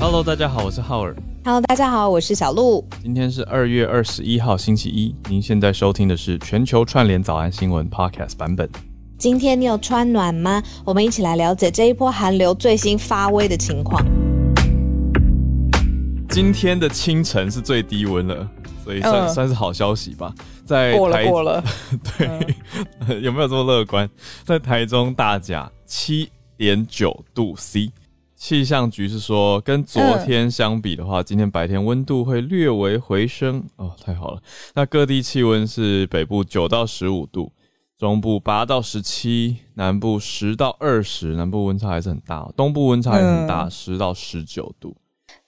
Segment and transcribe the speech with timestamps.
[0.00, 1.14] Hello，大家好，我是浩尔。
[1.44, 2.84] Hello，大家好，我是小鹿。
[3.02, 5.14] 今天是二月二十一号，星期一。
[5.28, 8.68] 您现在收听的是全球串联早安新闻 Podcast 版本。
[9.18, 10.62] 今天你有穿暖吗？
[10.84, 14.04] 我们一起来了解这一波寒流最新发威的情况。
[16.30, 18.48] 今天的清晨是最低温了，
[18.84, 20.32] 所以算、嗯算是好消息吧。
[20.64, 21.64] 在过了过了，
[22.18, 24.08] 对， 有没有这么乐观？
[24.44, 27.92] 在台中大甲七点九度 C，
[28.34, 34.42] 气象局是说，跟昨天相比的话，今天白天温度会略微回升哦，太好了。
[34.74, 37.52] 那各地气温是北部九到十五度，
[37.96, 44.96] 中部八到十七，南部十到二十，南部温差还是很大哦，东部温差也很大，十、到十九度。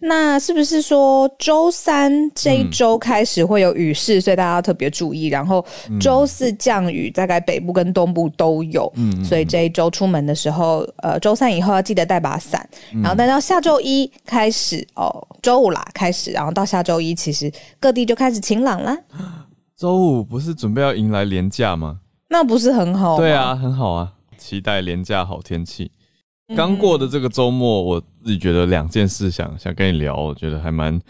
[0.03, 5.27] 那是不是说周三这一周开始会有雨势，所以大家要特别注意。
[5.27, 5.65] 然后
[6.01, 12.67] 周四降雨，大概北部跟东部都有，嗯所以这一周出门的时候，呃，周三以后要记得带把伞。
[13.03, 18.97] 然后，但到下周一开始，哦，周五啦开始，然后到下周一，其实各地就开始晴朗啦，
[19.77, 21.99] 周五不是准备要迎来连假吗？
[22.29, 23.19] 那不是很好？
[23.19, 25.91] 对啊，很好啊，期待廉假好天气。
[26.51, 31.01] 嗯刚过的这个周末，我自己觉得两件事想想跟你聊，我觉得还蛮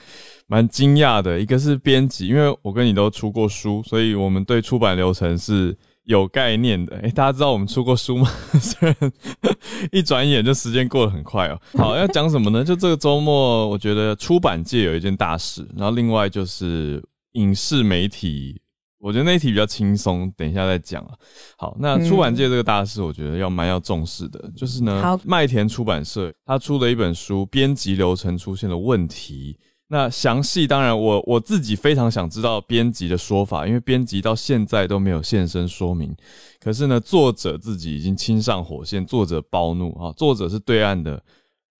[0.46, 1.40] 蛮惊讶的。
[1.40, 5.74] 一个是编辑，因为我跟你都出过书，所以我们对出版流程是
[6.04, 6.94] 有概念的。
[6.98, 8.30] 诶、大家知道我们出过书吗？
[8.60, 9.12] 虽然
[9.90, 11.58] 一转眼就时间过得很快哦。
[11.72, 12.62] 好， 要讲什么呢？
[12.62, 18.60] 就这个周末，我觉得出版界有一件大事，然后另外就是影视媒体。
[19.00, 21.14] 我觉得那一题比较轻松，等一下再讲啊。
[21.56, 29.58] 好，那出版界这个大事，我觉得要蛮要重视的，就是呢好，麦田出版社它出了一本书，编辑流程出现了问题。
[29.92, 36.14] 那详细当然我我自己非常想知道编辑的说法，因为编辑到现在都没有现身说明。
[36.60, 40.12] 可是呢，作者自己已经亲上火线，作者暴怒啊！
[40.12, 41.20] 作者是对岸的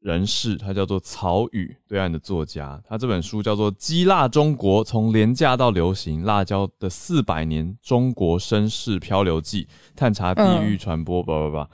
[0.00, 2.80] 人士，他叫做曹禺，对岸的作家。
[2.88, 9.64] 他这本书叫做《鸡辣中国：从廉价到流行辣椒的四百年中国绅士漂流记》，
[9.94, 11.70] 探查地域传播，叭叭叭，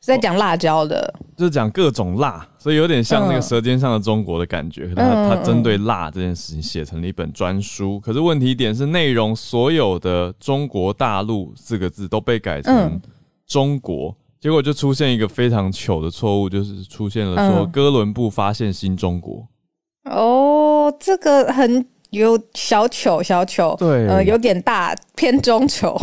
[0.00, 1.12] 是在讲辣椒的。
[1.36, 4.94] 就是讲各种辣，所以有点像那个《嗯舌尖上的中国》的感觉。
[4.94, 7.98] 他嗯他针对辣这件事情写成了一本专书。
[7.98, 13.02] 可是问题点是，内容所有的“中国大陆”四个字都被改成嗯
[13.44, 19.46] “中国”，结果就出现一个非常糗的错误，就是出现了说嗯哥伦布发现新中国。
[20.04, 26.00] 哦，这个很有小糗，小糗，对呃，有点大，偏中糗。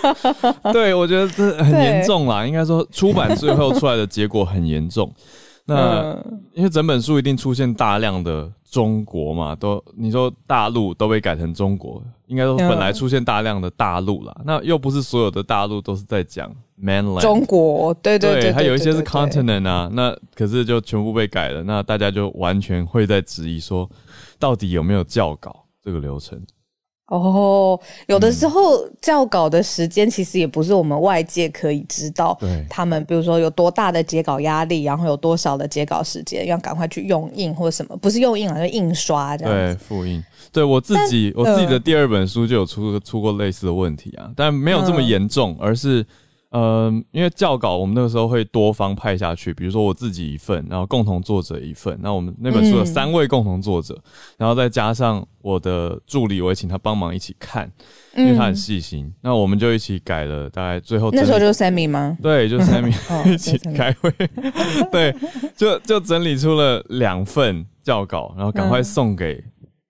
[0.72, 2.46] 对，我觉得这很对严重啦。
[2.46, 5.12] 应该说，出版最后出来的结果很严重。
[5.66, 14.34] 那、嗯因为整本书一定出现大量的中国嘛，都你说大陆都被改成中国，应该说嗯本来出现大量的大陆啦。
[14.42, 16.50] 那又不是所有的大陆都是在讲
[16.82, 19.90] mainland，中国，对对对，还有一些是 continent 啊。
[19.92, 23.86] 那可是就全部被改了，那大家就完全会在质疑说，
[24.38, 26.40] 到底有没有校稿这个流程？
[27.08, 32.36] 哦，有嗯的时候校稿的时间其实也不是我们外界可以知道，
[32.68, 39.80] 他们比如说有多大的截稿压力，然后有多少的截稿时间，要赶快去用印或者什么，不是用印啊，就印刷这样对，子。
[39.86, 40.22] 复印。
[40.52, 46.04] 对我自己，我自己的嗯第二本书就有出出过类似的问题啊，但没有这么嗯严重，而是，
[46.56, 54.00] 呃，因为教稿我们那个时候会多方派下去，比如说我自己一份，然后共同作者一份，那我们那本书有嗯三位共同作者，
[54.38, 57.70] 然后再加上我的助理，我也请他帮忙一起看，
[58.16, 62.16] 因为他很细心，那我们就一起改了，大概最后那时候就是 Sammy 吗？
[62.22, 64.10] 对，就 Sammy 哦一起开会，
[64.90, 65.14] 对，
[65.54, 68.84] 就就整理出了两份教稿，然后赶快嗯。
[68.84, 69.44] 送给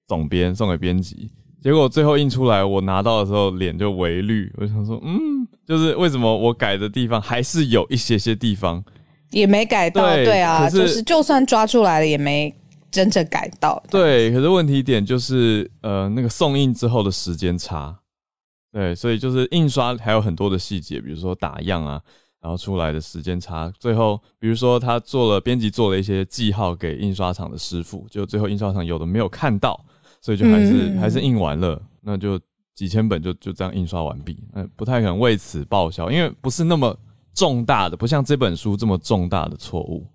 [0.08, 1.30] 总编，送给编辑。
[1.62, 5.35] 结果最后印出来，我拿到的时候脸就微绿，我想说，嗯，
[5.66, 8.84] 就是为什么我改的地方还是有一些些地方，
[9.30, 12.54] 也没改到，对对啊，是就是就算抓出来了，也没
[12.90, 13.82] 真正改到。
[13.90, 17.98] 对，可是问题点就是，呃，那个送印之后的时间差，
[18.72, 22.00] 对，所以就是印刷还有很多的细节，比如说打样啊，
[22.40, 29.84] 然后出来的时间差，最后比如说他做了编辑做了一些记号给印刷厂的师傅，就最后印刷厂有的没有看到，
[30.20, 30.98] 所以就还是、嗯。
[30.98, 32.38] 还是印完了，那就
[32.76, 36.94] 几千本就就这样印刷完毕，嗯，不太可能为此报销，因为不是那么
[37.34, 40.06] 重大的，不像这本书这么重大的错误，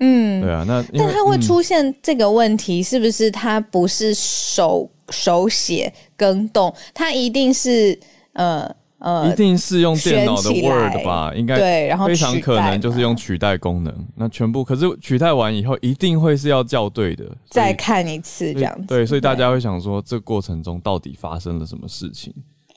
[0.00, 7.98] 嗯，对啊，那但它会嗯出现这个问题，是不是它不是手手写更动，它一定是
[8.32, 11.32] 呃呃一定是用电脑的 Word 吧？
[11.34, 13.94] 应该对，然后非常可能就是用取代功能。
[14.16, 18.86] 那全部可是取代完以后，一定会是要校对的，再看一次这样子。
[18.86, 22.34] 对，所以大家会想说，这过程中到底发生了什么事情？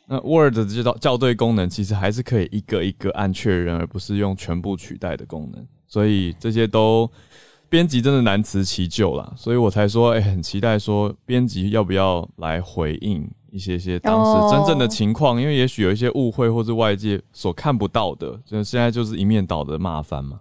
[0.07, 5.65] 那 Word 的校校对功能其实还是可以一个一个按确认，而不是用全部取代的功能。
[5.87, 7.09] 所以这些都
[7.69, 20.39] 编辑真的难辞其咎啦，所以我才说，哎、很期待说编辑要不要来回应一些些当时真正的情况，因为也许有一些误会或是外界所看不到的，就现在就是一面倒的骂翻嘛。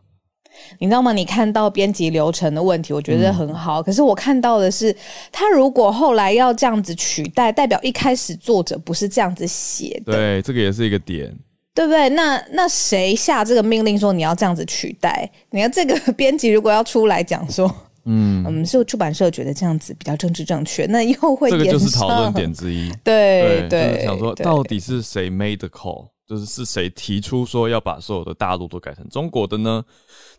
[0.79, 1.13] 你知道吗？
[1.13, 3.83] 你看到编辑流程的问题，我觉得很嗯好。
[3.83, 4.95] 可是我看到的是，
[5.33, 11.37] 他如果后来要这样子取代，代表一开始作者不是这样子写的，对，这个也是一个点。
[11.73, 12.09] 对不对？
[12.11, 15.31] 那那谁下这个命令说你要这样子取代？
[15.51, 17.73] 你看这个 编辑如果要出来讲说，
[18.05, 22.53] 嗯，我们，是出版社觉得这样子比较政治正确，那又会这个就是讨论点。
[22.53, 22.91] 之一。
[23.05, 29.85] 对就是想说对到底是谁 made the call，就是是谁提出说要把所有的大陆都改成中国的呢？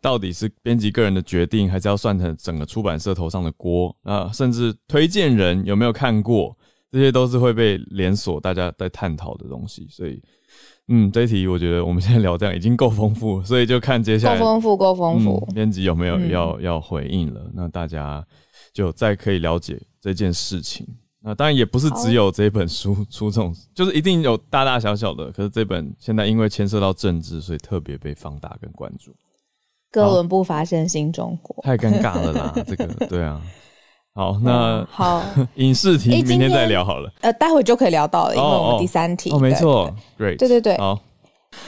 [0.02, 3.96] 到底是编辑个人的决定，还是要算成整个出版社头上的锅？
[4.04, 6.58] 啊，甚至推荐人有没有看过，
[6.92, 9.88] 这些都是会被连锁大家在探讨的东西。
[9.90, 10.22] 所以，
[10.90, 15.48] 嗯，这一题我觉得我们现在聊这样已经够丰富，所以就看接下来够丰富，够丰富。
[15.50, 17.50] 嗯编辑有没有嗯要、要回应了？
[17.54, 18.26] 那大家
[18.74, 20.86] 就再可以了解这件事情。
[21.24, 25.32] 那当然也不是只有这本书出这种，就是一定有大大小小的。
[25.32, 29.16] 可是这本现在因为牵涉到政治，所以特别被放大跟关注。
[29.92, 31.62] 哥伦布发现新中国。
[31.64, 33.40] 太尴尬了啦，这个对啊。
[34.14, 35.24] 好，那好，
[35.56, 37.10] 影视题明天再聊好了。
[37.22, 39.32] 呃，待会就可以聊到了，因为我哦们第三题。
[39.32, 41.00] 哦，没对错，Great，对对对好，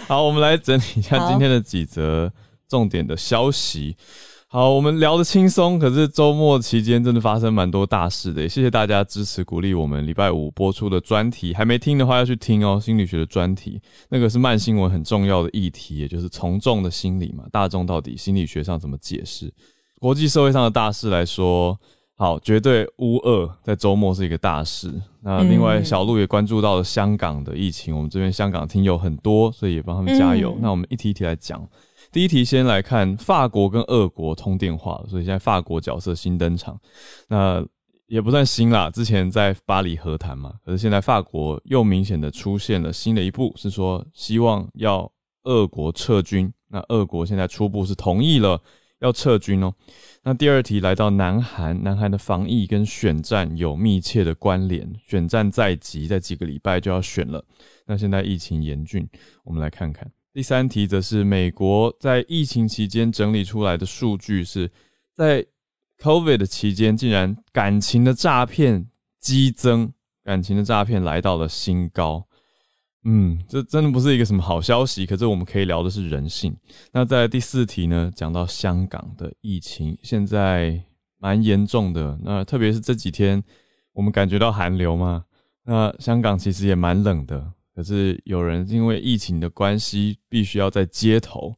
[0.08, 2.32] 好，我们来整理一下今天的几则
[2.68, 3.96] 重点的消息。
[4.50, 19.52] 好，我们聊得轻松，可是周末期间真的发生蛮多大事的，也谢谢大家支持鼓励我们礼拜五播出的专题，还没听的话要去听哦，心理学的专题，那个是慢新闻很重要的议题，也就是从众的心理嘛，大众到底心理学上怎么解释？
[20.00, 21.76] 国际社会上的大事来说，
[22.16, 24.94] 好，绝对乌俄在周末是一个大事。
[25.22, 30.54] 那另外，嗯小鹿也关注到了香港的疫情，我们这边香港听友很多，所以也帮他们加油。
[30.54, 31.68] 嗯那我们一题一题来讲。
[32.12, 36.80] 第一题先来看法国跟俄国通电话，所以现在法国角色新登场。
[37.28, 37.66] 那
[38.06, 45.12] 也不算新啦，之前在巴黎和谈嘛，可是现在法国又明显的出现了新的一步，是说希望要
[45.46, 46.54] 俄国撤军。
[46.68, 48.62] 那俄国现在初步是同意了
[49.04, 49.72] 要撤军哦。
[50.24, 57.44] 那第二题来到南韩，南韩的防疫跟选战有密切的关联，选战在即，在几个礼拜就要选了。
[57.86, 59.08] 那现在疫情严峻，
[59.44, 60.10] 我们来看看。
[60.34, 64.72] 第三题则是美国在疫情期间整理出来的数据是，
[65.14, 65.46] 在
[66.02, 68.88] COVID 的期间，竟然感情的诈骗
[69.20, 69.92] 激增，
[70.24, 72.26] 感情的诈骗来到了新高。
[73.06, 75.06] 嗯，这真的不是一个什么好消息。
[75.06, 76.56] 可是我们可以聊的是人性。
[76.92, 80.82] 那在第四题呢，讲到香港的疫情现在
[81.20, 82.18] 蛮严重的。
[82.24, 83.44] 那特别是这几天，
[83.92, 85.26] 我们感觉到寒流嘛。
[85.66, 91.54] 那香港其实也蛮冷的，可是有人因为疫情的关系，必须要在街头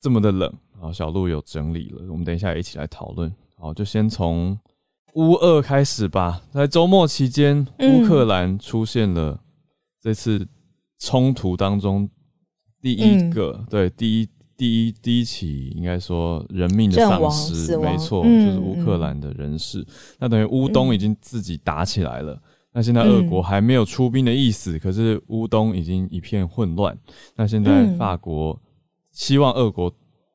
[0.00, 0.52] 这么的冷。
[0.78, 3.32] 好，小鹿有整理了，我们等一下也一起来讨论。
[3.56, 4.58] 好，就先从
[5.14, 6.42] 乌俄开始吧。
[6.50, 9.40] 在周末期间，乌克兰出现了
[10.02, 10.46] 这次
[10.98, 12.08] 冲突当中
[12.80, 19.86] 第一个，对第一第一第一起应该说人命的丧失，没错，嗯就是乌克兰的人士。
[20.18, 22.40] 那等于乌东已经自己打起来了。
[22.72, 26.96] 那现在俄国还没有出兵的意思，可是乌东已经一片混乱。
[27.34, 28.60] 那现在嗯法国
[29.12, 29.90] 希望俄国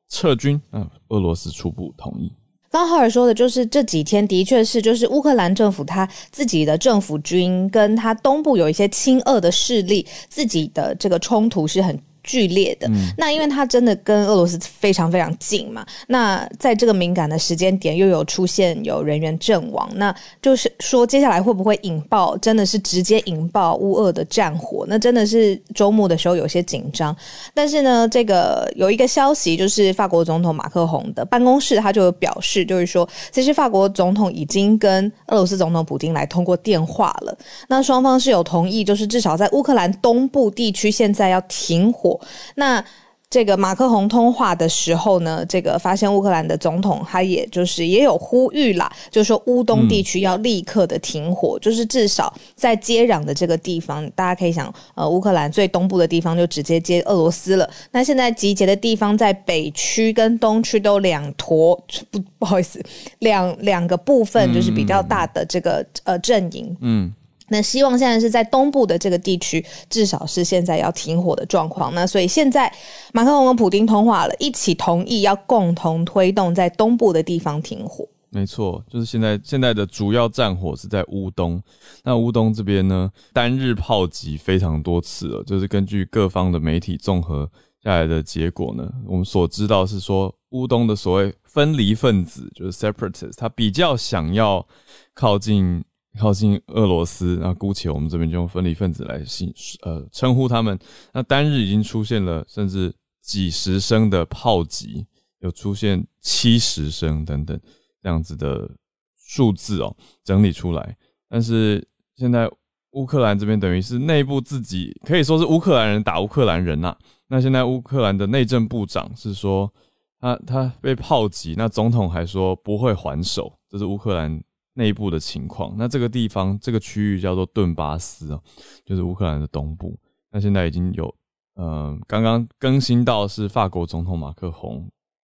[0.09, 2.31] 撤军，那俄罗斯初步同意。
[2.71, 11.99] 刚浩尔说的就是这几天的确是，就是乌克兰政府他自己的政府军跟他东部有一些亲俄的势力，自己的这个冲突是很。
[12.23, 24.85] 剧烈的，那因为它真的跟俄罗斯非常非常近嘛，那在这个敏感的时间点又有出现有人员阵亡，那就是说接下来会不会引爆，真的是直接引爆乌俄的战火？
[24.87, 27.15] 那真的是周末的时候有些紧张，
[27.53, 37.35] 但是呢，这个有一个消息，就是法国总统马克宏的办公室，他就有表示，就是说，其实法国总统已经跟俄罗斯总统普京来通过电话了。
[37.67, 42.10] 那双方是有同意，就是至少在乌克兰东部地区现在要停火。
[42.55, 42.83] 那
[43.29, 57.69] 这个马克宏通话的时候呢，这个发现乌克兰的总统他也就是也有呼吁啦，就是说乌东地区要立刻的停火，就是至少在接壤的这个地方，大家可以想，呃，乌克兰最东部的地方就直接接俄罗斯了。
[57.91, 61.73] 那现在集结的地方在北区跟东区都两坨，
[62.11, 62.83] 不不好意思，
[63.19, 67.13] 两两个部分就是比较大的这个呃阵营，嗯，
[67.51, 71.93] 那希望现在是在东部的这个地区，至少是现在要停火的状况。
[71.93, 72.73] 那所以现在
[73.13, 78.07] 马克龙跟普丁通话了，一起同意要共同推动在东部的地方停火。
[78.29, 81.61] 没错，就是现在现在的主要战火是在乌东。
[82.01, 87.51] 那乌东这边呢，单日炮击非常多次了，就是根据各方的媒体综合
[87.83, 94.65] 下来的结果呢，我们所知道是说乌东的所谓分离分子就是 separatists，他比较想要
[95.13, 95.83] 靠近
[96.19, 99.53] 靠近俄罗斯，那姑且我们这边就用分离分子来信
[99.83, 100.77] 呃称呼他们。
[101.13, 105.05] 那单日已经出现了甚至几十声的炮击，
[105.39, 107.59] 有出现七十声等等
[108.01, 108.69] 这样子的
[109.15, 110.97] 数字哦，整理出来。
[111.29, 112.51] 但是现在
[112.91, 116.93] 乌克兰这边等于是内部自己可以说是乌克兰人打乌克兰人呐。
[117.27, 119.73] 那现在乌克兰的内政部长是说，
[120.19, 125.75] 他他被炮击，那总统还说不会还手，这是乌克兰内部的情况。
[125.77, 128.41] 那这个地方这个区域叫做顿巴斯啊，
[128.85, 129.97] 就是乌克兰的东部。
[130.31, 131.13] 那现在已经有，
[131.55, 134.89] 呃，刚刚更新到是法国总统马克宏，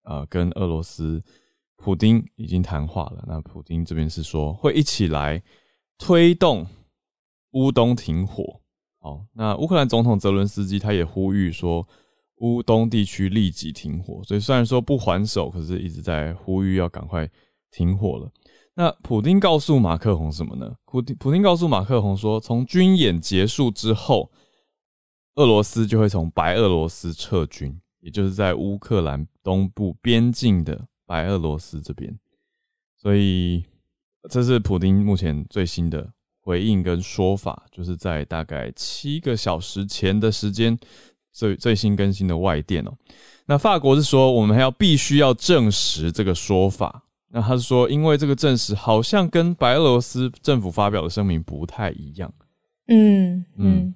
[0.04, 1.22] 呃，跟俄罗斯
[1.76, 3.24] 普丁已经谈话了。
[3.26, 5.42] 那普丁这边是说会一起来
[5.96, 6.66] 推动
[7.52, 8.60] 乌东停火。
[8.98, 11.88] 好，那乌克兰总统泽伦斯基他也呼吁说，
[12.36, 14.22] 乌东地区立即停火。
[14.24, 17.28] 所以虽然说不还手，可是一直在呼吁要赶快
[17.70, 18.30] 停火了。
[18.74, 20.74] 那普京告诉马克宏什么呢？
[20.86, 24.30] 普丁普京告诉马克宏说，从军演结束之后，
[25.34, 32.18] 俄罗斯就会从白俄罗斯撤军，也就是在乌克兰东部边境的白俄罗斯这边。
[32.96, 33.64] 所以
[34.30, 36.12] 这是普京目前最新的。
[36.44, 40.76] 回应跟说法，就是在大概七个小时前的时间
[41.30, 42.92] 最最新更新的外电哦。
[43.46, 47.04] 那法国是说，我们还要必须要证实这个说法。
[47.32, 52.32] 那他是说，因为这个证实好像跟白俄罗斯政府发表的声明不太一样。
[52.88, 53.94] 嗯嗯。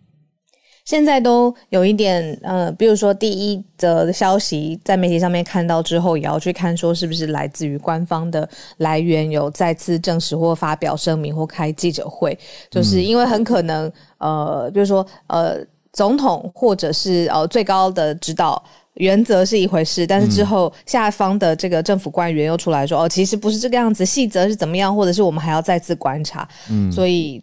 [0.87, 12.39] 现在都有一点，呃，比如说第一则的消息在媒体上面看到之后，也要去看说是不是来自于官方的来源有再次证实或发表声明或开记者会，
[12.71, 15.59] 就是因为很可能，呃，比如说，呃，
[15.93, 18.63] 总统或者是呃最高的指导
[18.97, 27.43] 原则是一回事，但是之后下方的这个政府官员又出来说，哦，其实不是这个样子，细则是怎么样，或者是我们还要再次观察，嗯，所以。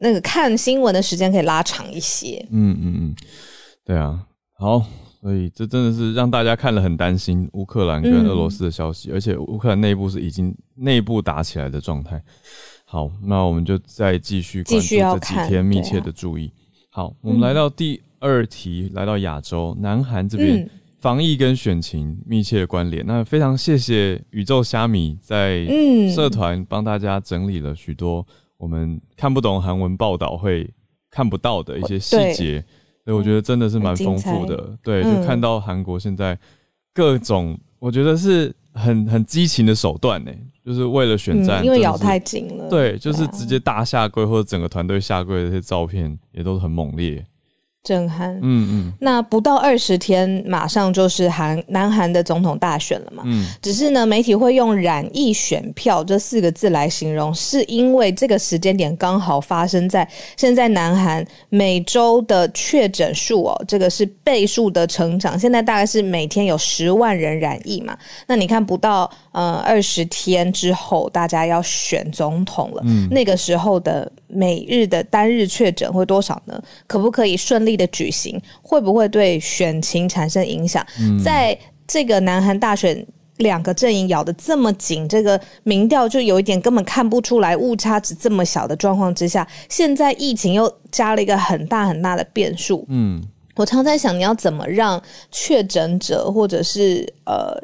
[0.00, 2.38] 那个看新闻的时间可以拉长一些。
[2.52, 3.16] 嗯嗯嗯，
[3.84, 4.16] 对啊，
[4.56, 4.80] 好，
[5.20, 12.22] 所以这真的是让大家看了很担心乌克兰跟俄罗斯的消息，而且乌克兰内部是已经内部打起来的状态。
[12.84, 16.52] 好，那我们就再继续关注这几天密切的注意。
[16.90, 23.04] 好，我们来到第二题，来到亚洲，南韩这边防疫跟选情密切的关联。
[23.06, 25.66] 那非常谢谢宇宙虾米在
[26.14, 28.26] 社团帮大家整理了许多。
[28.56, 30.68] 我们看不懂韩文报道会
[31.10, 32.64] 看不到的一些细节，
[33.04, 34.76] 所以我觉得真的是蛮丰富的。
[34.82, 36.36] 对，就看到韩国现在
[36.92, 40.32] 各种，我觉得是很很激情的手段呢，
[40.64, 42.68] 就是为了选战，因为咬太紧了。
[42.68, 47.24] 对，就是直接大下跪或者整个团队下跪的这些照片也都很猛烈。
[47.84, 60.06] 震撼，嗯嗯，那不到二十天，马上就是韩南韩的总统大选了嘛，嗯，只是呢，媒体会用“染疫选票”这四个字来形容，是因为这个时间点刚好发生在
[60.36, 76.62] 现在南韩每周的确诊数哦，这个是倍数的成长，现在大概是每天有十万人染疫嘛，那你看不到呃二十天之后，大家要选总统了，嗯，那个时候的每日的单日确诊会多少呢？
[76.86, 77.78] 可不可以顺利？
[77.78, 80.84] 的举行会不会对选情产生影响？
[81.24, 81.56] 在
[81.86, 83.06] 这个南韩大选
[83.36, 92.84] 两个阵营咬得这么紧，这个民调就有一点根本看不出来误差值这么小的状况之下，现在疫情又加了一个很大很大的变数。
[92.88, 93.22] 嗯，
[93.54, 97.54] 我常在想，你要怎么让确诊者或者是呃，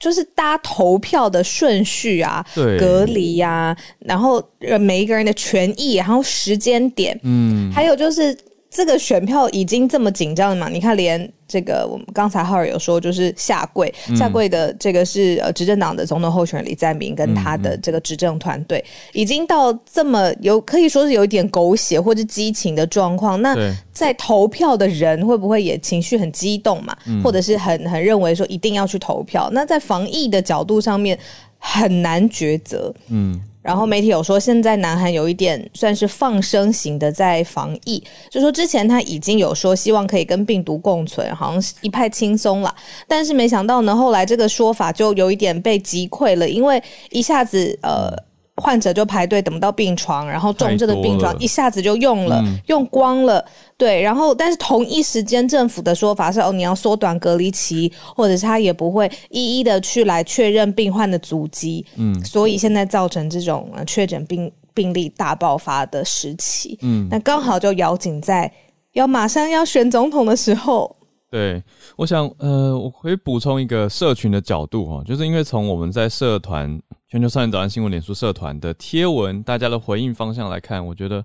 [0.00, 2.44] 就是大家投票的顺序啊，
[2.80, 4.42] 隔离呀，然后
[4.80, 8.36] 每一个人的权益，然后时间点，嗯，还有就是。
[8.70, 10.68] 这个选票已经这么紧张了嘛？
[10.68, 23.42] 你看，连这个我们刚才浩尔有说，就是下跪下跪的这个是呃执政党的总统候选人李在明跟他的这个执政团队，已经到这么有可以说是有一点狗血或者激情的状况。
[23.42, 23.56] 那
[23.92, 26.96] 在投票的人会不会也情绪很激动嘛？
[27.24, 29.50] 或者是很很认为说一定要去投票？
[29.52, 31.18] 那在防疫的角度上面
[31.58, 32.94] 很难抉择。
[33.08, 33.42] 嗯。
[33.62, 42.74] 然后媒体有说，现在南韩有一点算是放生型的在防疫，就说之前他已经有说希望可以跟病毒共存，好像一派轻松了。
[43.06, 48.29] 但是没想到呢，后来这个说法就有一点被击溃了，因为一下子呃。
[48.60, 53.44] 患者就排队等不到病床，然后重症的病床一下子就用了，用光了。
[53.76, 61.84] 对，然后但是同一时间政府的说法是哦，你要缩短隔离期，或者是他也不会一一的去来确认病患的足迹。
[61.96, 66.78] 嗯，所以现在造成这种确诊病病例大爆发的时期。
[66.82, 68.52] 嗯，那刚好就咬紧在
[68.92, 70.94] 要马上要选总统的时候，
[71.30, 71.62] 对，
[71.96, 81.24] 我想，呃，我可以补充一个社群的角度哈，就是因为从我们在社团全球少年早安新闻脸书社团的贴文，大家的回应方向来看，我觉得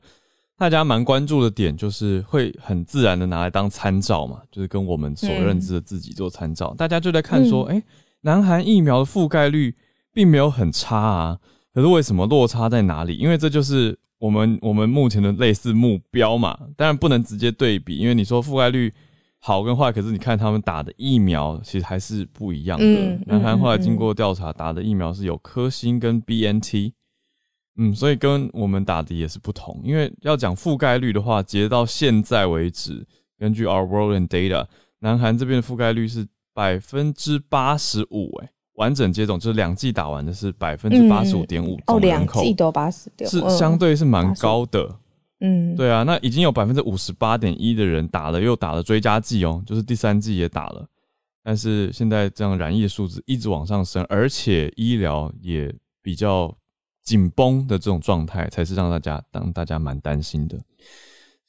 [0.59, 6.71] 大家蛮关注的点就是会很自然的拿来当参照嘛，就是跟我们所认知的自己做参照。
[6.77, 7.81] 大家就在看说，哎，
[8.21, 9.75] 南韩疫苗的覆盖率
[10.13, 11.39] 并没有很差啊，
[11.73, 13.17] 可是为什么落差在哪里？
[13.17, 18.93] 因为这就是我们我们目前的类似目标嘛，当然不能直接对比，因为你说覆盖率。
[19.47, 23.19] 好跟坏，可是你看他们打的疫苗其实还是不一样的。
[23.27, 26.93] 南韩后来经过调查，打的疫苗是有科兴跟 BNT，
[27.77, 29.79] 嗯，所以跟我们打的也是不同。
[29.83, 33.05] 因为要讲覆盖率的话，截到现在为止，
[33.37, 34.65] 根据 Our World and Data，
[34.97, 44.97] 南韩这边的覆盖率是百分之八十五，哎，完整接种就是两剂打完的是百分之八十五点五，哦，两剂都八十六，是相对是蛮高的。
[45.45, 50.87] 嗯，对啊，那已经有百分之五十八点一的人打了，又打了追加剂哦，就是第三剂也打了，
[51.43, 55.71] 但是现在这样染疫的数字一直往上升，而且医疗也
[56.01, 56.51] 比较
[57.03, 60.57] 紧绷的这种状态，才是让大家让大家蛮担心的。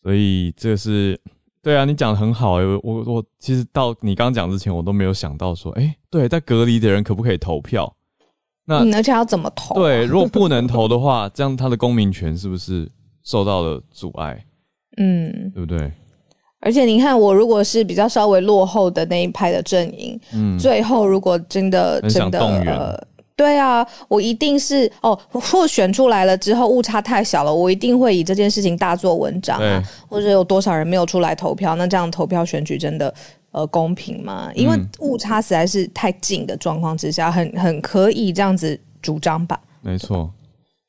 [0.03, 1.19] 所以这是
[1.63, 7.97] 对啊，你讲的很好哎，我我其实到你刚讲之前，我都没有想到说，哎，对，在隔离的人可不可以投票？
[8.69, 9.77] 那而且要怎么投？
[9.77, 12.91] 对，如果不能投的话，这样他的公民权是不是？
[13.27, 14.43] 受到了阻碍，
[14.97, 15.93] 嗯，对不对？
[16.61, 23.07] 而且你看，我如果是比较稍微落后的那一派的阵营，嗯，最后如果真的真的呃，
[23.37, 29.83] 对啊，我一定是哦，或选出来了之后误差太小了，我一定会以这件事情大做文章啊。
[30.09, 31.77] 或者有多少人没有出来投票？
[31.77, 33.13] 那这样投票选举真的
[33.51, 34.51] 呃公平吗？
[34.55, 39.61] 因为误差实在是太近的状况之下，很很可以这样子主张吧？
[39.83, 40.33] 没错。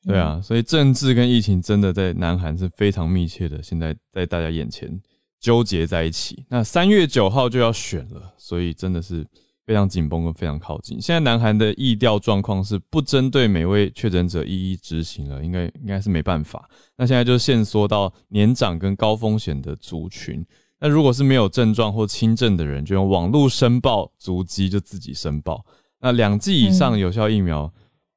[0.08, 4.90] 对啊，所以政治跟疫情真的在南韩是非常密切的，现在在大家眼前
[5.38, 6.46] 纠结在一起。
[6.48, 9.22] 那三月九号就要选了，所以真的是
[9.66, 10.98] 非常紧绷跟非常靠近。
[10.98, 16.66] 现在南韩的疫调状况是不针对每位确诊者一一执行了，应该应该是没办法。
[16.96, 20.42] 那现在就限缩到年长跟高风险的族群。
[20.80, 25.62] 那如果是没有症状或轻症的人，就用网络申报足迹就自己申报。
[26.00, 27.70] 那两剂以上有效疫苗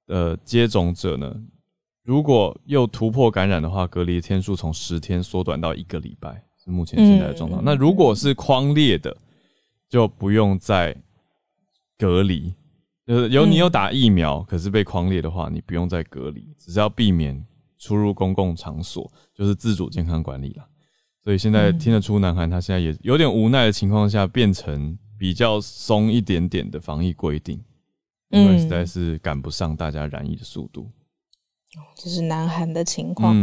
[0.08, 1.36] 的接种者呢？
[2.03, 7.63] 如果又突破感染的话，隔离天数从十天缩短到一个礼拜，是目前现在的状况。
[7.63, 9.15] 那如果是框列的，
[9.87, 10.95] 就不用再
[11.97, 12.53] 隔离。
[13.05, 17.45] 就是有你有打疫苗，可是被框列的话，你不用再隔离，只是要避免
[17.77, 20.67] 出入公共场所，就是自主健康管理了。
[21.23, 27.63] 所以现在听得出，南韩他现在也有点无奈的情况下，变成比较松一点点的防疫规定，
[28.29, 30.89] 因为实在是赶不上大家染疫的速度。
[31.95, 33.36] 这是南韩的情况，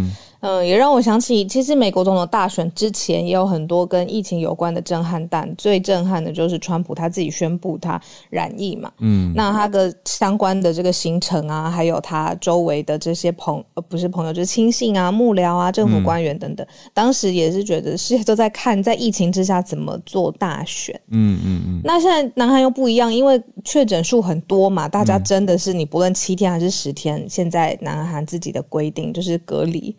[0.64, 28.24] 也让我想起，其实美国总统大选之前也有很多跟疫情有关的震撼弹，最震撼的就是川普他自己宣布他染疫嘛，嗯，那他的相关的这个行程啊，还有他周围的这些朋呃不是朋友就是亲信啊、幕僚啊、政府官员等等，当时也是觉得世界都在看在疫情之下怎么做大选，嗯嗯嗯，那现在南韩又不一样，因为确诊数很多嘛，大家真的是你不论七天还是十天，现在南韩。
[28.28, 29.96] 自己的规定就是隔离，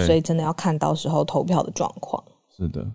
[0.00, 2.22] 所以真的要看到时候投票的状况。
[2.56, 2.86] 是的，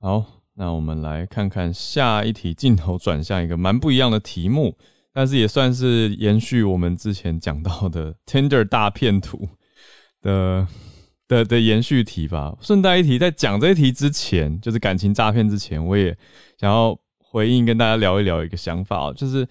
[0.00, 4.76] 好，那我们来看看下一题，镜头转向一个蛮不一样的题目，
[5.12, 9.48] 但是也算是延续我们之前讲到的 Tinder 大片图
[10.22, 10.66] 的
[11.28, 12.56] 的的延续题吧。
[12.60, 16.16] 顺带一提，在讲这一题之前，就是感情诈骗之前，我也
[16.58, 19.46] 想要回应跟大家聊一聊一个想法，就是。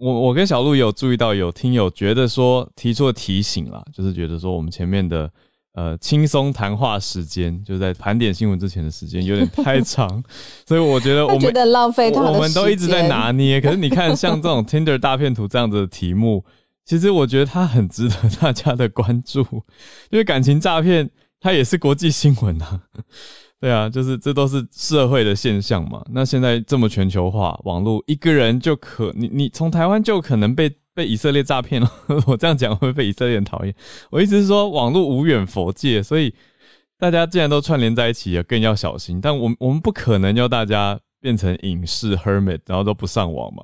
[0.00, 5.28] 我我跟小鹿有注意到，有听友觉得说提出了提醒啦，就是觉得说我们前面的
[5.78, 10.20] 呃轻松谈话时间，就在盘点新闻之前的时间有点太长，
[10.66, 13.60] 所以我觉得我们觉得浪费他我们都一直在拿捏。
[13.60, 16.44] 可是你看，像这种 Tinder 大片图这样子的题目，
[16.84, 19.40] 其实我觉得它很值得大家的关注，
[20.10, 21.08] 因为感情诈骗
[21.40, 22.80] 它也是国际新闻啊。
[23.60, 26.04] 对啊，就是这都是社会的现象嘛。
[26.12, 31.88] 那现在这么全球化，网络一个人就可你你从台湾就可能被被以色列诈骗了。
[32.26, 33.72] 我这样讲会被以色列人讨厌。
[34.10, 36.34] 我意思是说，网络无远佛界，所以
[36.98, 39.20] 大家既然都串联在一起，也更要小心。
[39.20, 43.62] 但我我们不可能要大家变成影视 hermit，然后都不上网嘛。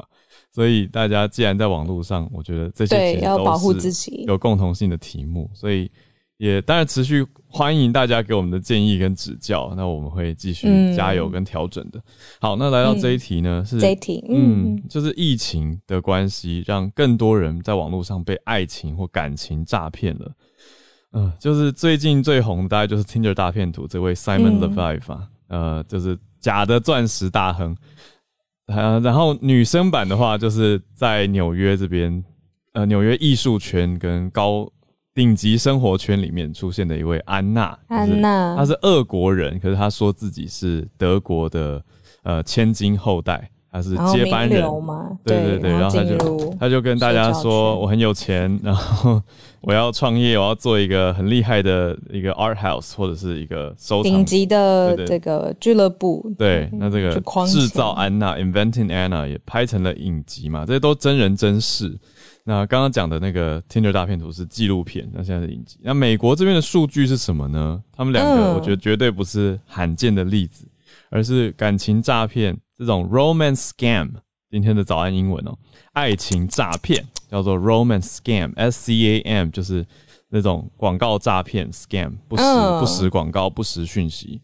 [0.53, 5.90] 所以大家既然在网络上，我觉得这些要保护自己，有共同性的题目，所以。
[6.37, 12.01] 也当然持续欢迎大家给我们的建议跟指教，那我们会继续加油跟调整的。
[12.40, 20.33] 好，那来到这一题呢，是这一题，嗯，就是疫情的关系，让更多人在网络上被爱情或感情诈骗了。
[21.12, 27.77] 嗯，就是最近最红的大概就是 Tinder 大骗图这位 Simon Levive 啊，呃，就是假的钻石大亨。
[28.66, 32.25] 呃，然后女生版的话，就是在纽约这边，
[32.73, 34.68] 呃，纽约艺术圈跟高
[35.14, 37.79] 顶级生活圈里面出现的一位安娜。
[37.87, 41.83] 安娜，她是俄国人，可是她说自己是德国的
[42.24, 43.50] 呃千金后代。
[43.70, 45.11] 她是接班人嘛？
[45.24, 49.20] 对对对，然后她就她就跟大家说，我很有钱，然后
[49.62, 56.24] 我要创业，我要做一个很厉害的一个 art house 或者是一个收顶级的这个俱乐部。
[56.38, 60.64] 对，那这个制造安娜 （Inventing Anna） 也拍成了影集嘛？
[60.64, 61.98] 这些都真人真事。
[62.46, 65.78] 那刚刚讲的那个 Tinder 大片图是纪录片，那现在是影集。
[65.83, 67.83] 那美国这边的数据是什么呢？
[67.90, 70.68] 他们两个我觉得绝对不是罕见的例子，
[71.09, 72.57] 而是感情诈骗。
[72.76, 74.11] 这种 romance scam，
[74.50, 75.57] 今天的早安英文哦，
[75.92, 79.87] 爱情诈骗叫做 romance scam，S C A M 就是
[80.28, 82.42] 那种广告诈骗 scam，不实
[82.80, 84.40] 不实广告，不实讯息。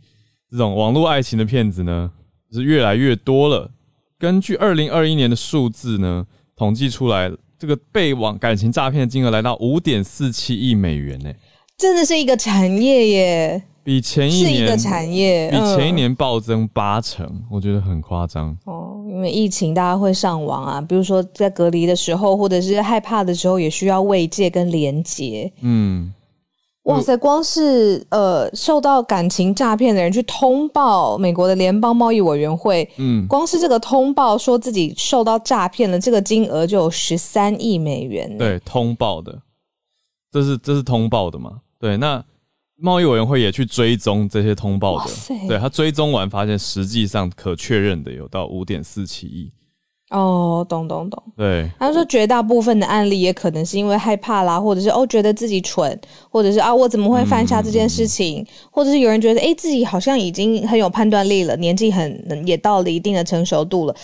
[0.48, 2.10] 这种网络爱情的骗子呢，
[2.52, 3.70] 是越来越多了。
[4.16, 7.30] 根据二零二一年的数字呢，统计出来，
[7.60, 11.30] 这个被网感情诈骗的金额来到五点四七亿美元呢，
[11.76, 13.62] 真的是一个产业耶。
[13.82, 19.04] 比前一年是一个产业，比前一年暴增八成，我觉得很夸张哦。
[19.10, 25.52] 因为疫情，大家会上网啊，比如说在隔离的时候，或者是害怕的时候，也需要慰藉跟连接。
[25.60, 26.12] 嗯，
[26.90, 38.36] 哇塞，光是呃受到感情诈骗的人去通报美国的联邦贸易委员会，嗯，光是这个通报说自己受到诈骗了，这个金额就有十三亿美元。
[38.38, 39.40] 对，通报的，
[40.30, 41.60] 这是这是通报的嘛？
[41.78, 42.24] 对，那。
[42.82, 45.10] 贸易委员会也去追踪这些通报的，
[45.46, 49.52] 对他追踪完发现，实际上可确认的有到五点四七亿。
[50.10, 51.22] 哦，懂懂懂。
[51.36, 63.94] 对，他说绝大部分的案例也可能是因为害怕啦，或者是哦觉得自己蠢，或者是啊我怎么会犯下这件事情，或者是有人觉得哎自己好像已经很有判断力了，年纪很也到了一定的成熟度了。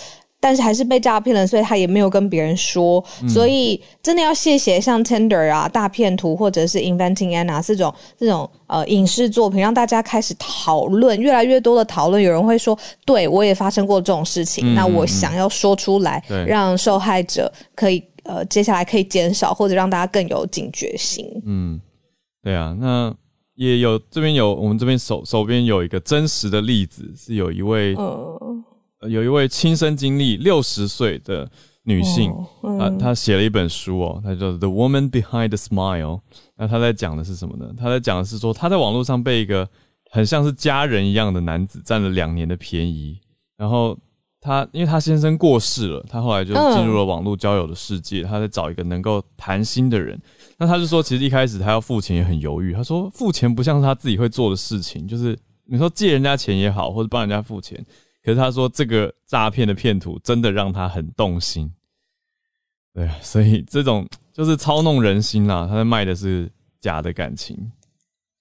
[0.47, 3.03] 但是还是被诈骗了，所以他也没有跟别人说。
[3.27, 12.23] 所以真的要谢谢像 Tender 啊、大片图或者是 Inventing Anna 这种这种呃影视作品，让大家开始讨论，越来越多的讨论。
[12.23, 21.29] 有人会说：“对我也发生过这种事情。”那我想要说出来，让受害者可以呃接下来可以减少，或者让大家更有警觉性。
[21.45, 21.77] 嗯，
[22.41, 23.13] 对啊，那
[23.55, 28.56] 也有这边有我们这边手手边有一个真实的例子，是有一位嗯。
[29.01, 31.49] 有一位亲身经历六十岁的
[31.83, 32.31] 女性
[32.79, 36.01] 啊，她写了一本书哦，她叫《The Woman Behind the Smile》。
[36.55, 37.71] 那她在讲的是什么呢？
[37.77, 39.69] 她在讲的是说，她在网络上被一个
[40.09, 43.19] 很像是家人一样的男子占了两年的便宜。
[43.55, 43.95] 然后
[44.41, 48.23] 她，因为她先生过世了，她后来就进入了网络交友的世界。
[48.23, 50.19] 她在找一个能够谈心的人。
[50.57, 52.73] 那她就说，其实一开始她要付钱也很犹豫。
[52.73, 57.85] 她说，付钱不像是她自己会做的事情，就是你说借人家钱也好，或者帮人家付钱。
[58.27, 61.71] 可是他说，这个诈骗的骗图真的让他很动心。
[62.93, 65.65] 对啊，所以这种 就是操弄人心啦。
[65.65, 67.57] 他在卖的是假的感情，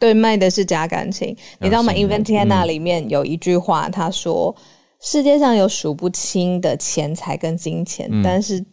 [0.00, 1.36] 对，卖的是假感情。
[1.60, 4.52] 你知道吗？Inventiana 里面有一句话，他说
[5.00, 8.64] ：“世界上有数不清的钱财跟金钱，但是。”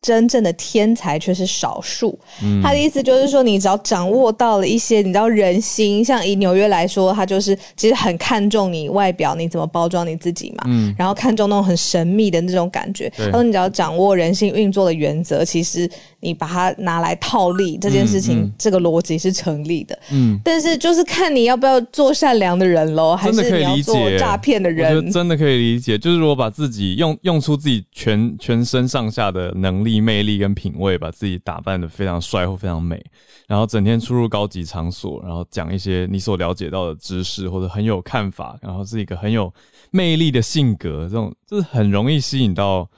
[0.00, 2.16] 真正的天才却是少数。
[2.62, 10.64] 他的意思就是说，你只要掌握到了一些，你知道人心，像以纽约来说，他就是其实很看重你外表，你怎么包装你自己嘛。
[10.68, 10.94] 嗯。
[10.96, 13.12] 然后看重那种很神秘的那种感觉。
[13.16, 19.98] 他说，你只要掌握人性运作的原则，其实你把它拿来套利这件事情，这个逻辑是成立的。
[20.12, 20.38] 嗯。
[20.44, 25.10] 但是就是看你要不要做善良的人喽，还是你要做诈骗的人？
[25.10, 29.87] 真的可以理解，就是如果把自己用用出自己全全身上下的能力。
[29.88, 33.02] 力魅力跟品味，把自己打扮的非常帅或非常美，
[33.46, 39.52] 然后整天出入高级场所，然后讲一些你所了解到的知识或者很有看法，然后是一个很有
[39.90, 42.88] 魅力的性格，这种就是很容易吸引到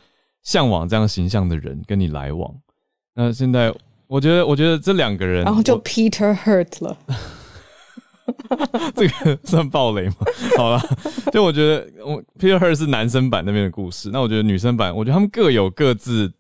[0.43, 2.53] 向往这样形象的人跟你来往。
[3.15, 3.73] 那现在
[4.09, 6.99] 我觉得，我觉得这两个人，然后就 Peter Hurt 了，
[8.97, 10.17] 这个算暴雷吗？
[10.57, 10.83] 好了，
[11.33, 16.33] 就我觉得我 Peter Hurt 是男生版那边的故事，那我觉得女生版，我觉得他们各有各自。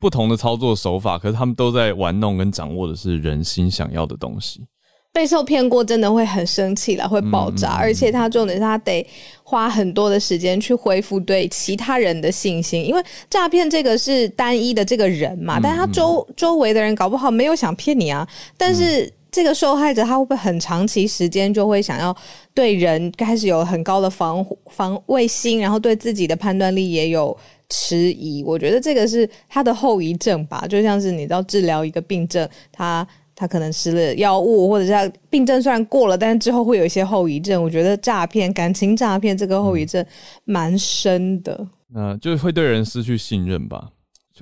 [0.00, 4.66] 不同的操作手法，可是他们都在玩弄跟掌握的是人心想要的东西。
[5.12, 7.70] 被受骗过，真的会很生气了，会爆炸。
[7.72, 9.04] 而且他重点是他得
[9.42, 18.26] 花很多的时间去恢复对其他人的信心，因为诈骗这个是单一的这个人嘛，但他周周围的人搞不好没有想骗你啊。
[18.56, 22.16] 但是这个受害者他会不会很长期时间就会想要
[22.54, 27.36] 对人开始有很高的防防卫心，然后对自己的判断力也有。
[27.70, 37.62] 迟疑，我觉得这个是他的后遗症吧，就像是你知道治疗一个病症，他他可能吃了药物，或者是他病症虽然过了，但是之后会有一些后遗症。
[37.62, 40.04] 我觉得诈骗、感情诈骗这个后遗症
[40.44, 41.66] 蛮深的。
[41.92, 43.88] 那就会对人失去信任吧。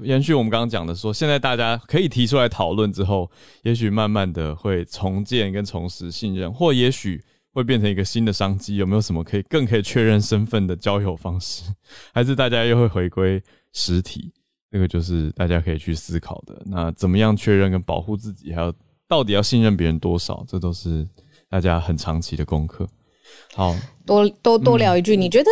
[0.02, 3.28] 延续我们刚刚讲的，说现在大家可以提出来讨论之后，
[3.62, 7.20] 也许慢慢的会重建跟重拾信任，或也许
[7.58, 8.76] 会变成一个新的商机。
[8.76, 11.64] 有没有什么可以更可以确认身份的交友方式？
[12.14, 13.42] 还是大家又会回归
[13.72, 14.32] 实体？
[14.70, 16.62] 这个就是大家可以去思考的。
[16.66, 18.52] 那怎么样确认跟保护自己？
[18.52, 18.72] 还有
[19.06, 20.44] 到底要信任别人多少？
[20.48, 21.06] 这都是
[21.50, 22.88] 大家很长期的功课。
[23.54, 23.74] 好
[24.06, 25.50] 多多多聊一句，你觉得？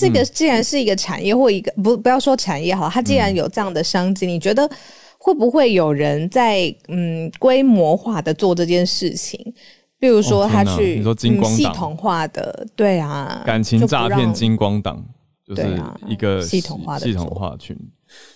[0.00, 4.70] 这个既然是一个产业或一个不不要说产业好，它既然有这样的商机，你觉得
[5.18, 9.52] 会不会有人在嗯规模化的做这件事情？
[9.98, 15.04] 比如说他去你说金光系统化的，对啊，感情诈骗金光党
[15.44, 17.76] 就是一个系统化的系统化群。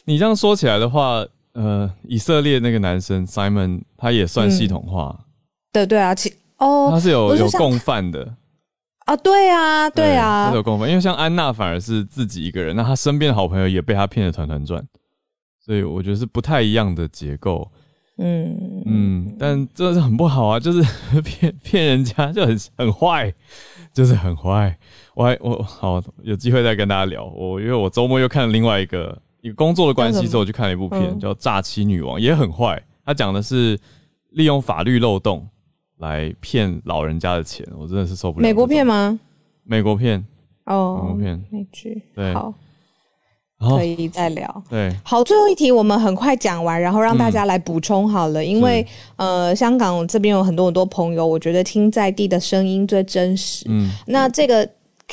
[0.04, 5.26] 你这样说起来的话，呃，以色列那个男生 Simon 他也算系统化，
[5.72, 8.34] 对对啊，其哦他是有有共犯的。
[9.04, 14.80] 啊，对啊，对啊，他有共犯，因为像安娜反而是自己一个人，那他身边的好朋友也被他骗得团团转，
[15.64, 17.70] 所以我觉得是不太一样的结构。
[18.18, 20.82] 嗯嗯，但真的是很不好啊，就是
[21.22, 23.32] 骗骗人家就很很坏，
[23.92, 24.76] 就是很坏。
[25.14, 27.24] 我还我好有机会再跟大家聊。
[27.24, 32.82] 我因为我周末又看了另外一个一个工作的关系之后，我去看了一部片叫《诈欺女王》，也很坏。
[33.04, 33.78] 他讲的是
[34.30, 35.48] 利用法律漏洞。
[35.98, 38.42] 来骗老人家的钱，我真的是受不了。
[38.42, 39.20] 美国片吗？
[39.62, 40.26] 美国片
[40.64, 42.02] 哦，美国片美剧。
[42.12, 42.52] 对，好，
[43.70, 44.62] 可以再聊。
[44.68, 48.44] 对，好，最后一题我们很快讲完，然后让大家来补充好了。
[48.44, 53.64] 因为呃，香港这边有很多很多朋友，我觉得听在地的声音最真实。
[53.68, 54.68] 嗯，那这个。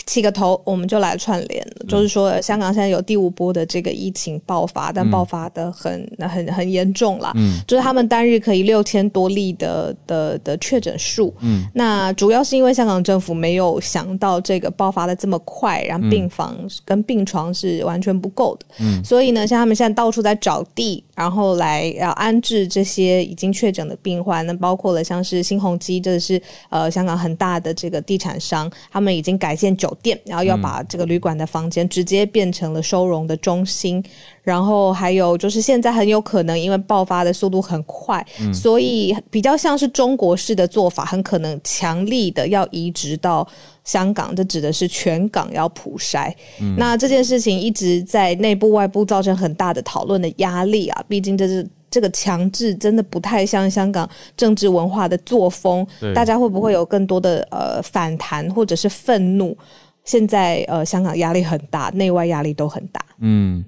[0.05, 1.85] 起个头，我们就来串联了。
[1.88, 7.31] 就是说，香港现在有第五波的这个疫情爆发，但爆发的很很很严重啦。
[7.35, 11.33] 嗯，就是他们单日可以六千多例的的的确诊数。
[11.41, 18.65] 嗯，那主要是因为香港政府没有想到这个爆发的这么快，然后病房跟病床是完全不够的。
[18.79, 24.45] 嗯，所以呢，像他们现在到处在找地，然后来要安置这些已经确诊的病患。
[24.47, 29.89] 那包括了像是新鸿基，这是呃香港很大的这个地产商，他们已经改建酒。
[30.01, 34.01] 店，然后要把这个旅馆的房间直接变成了收容的中心，
[34.43, 43.45] 然后还有就是现在很有可能因为爆发的速度很快，所以比较像是中国式的做法，很可能强力的要移植到
[43.91, 46.32] 香港，这指的是全港要普筛。
[46.78, 51.67] 那这件事情一直在内部外部造成很大的讨论的压力啊，毕竟这是。
[51.91, 59.58] 这个强制真的不太像香港政治文化的作风，大家会不会有更多的呃反弹或者是愤怒？
[60.04, 63.04] 现在呃，香港压力很大，内外压力都很大。
[63.17, 63.65] 嗯，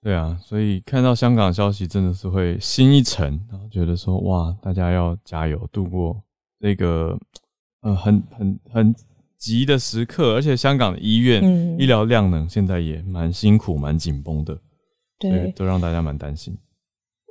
[0.00, 6.22] 对啊，所以看到香港消息真的是会心一沉，然后觉得说哇，大家要加油，度过
[6.60, 7.18] 这个
[7.80, 8.94] 呃很很很
[9.42, 10.34] 急的时刻。
[10.34, 11.42] 而且香港的医院
[11.76, 14.56] 医疗量能现在也蛮辛苦、蛮紧绷的，
[15.18, 16.56] 对，都让大家蛮担心。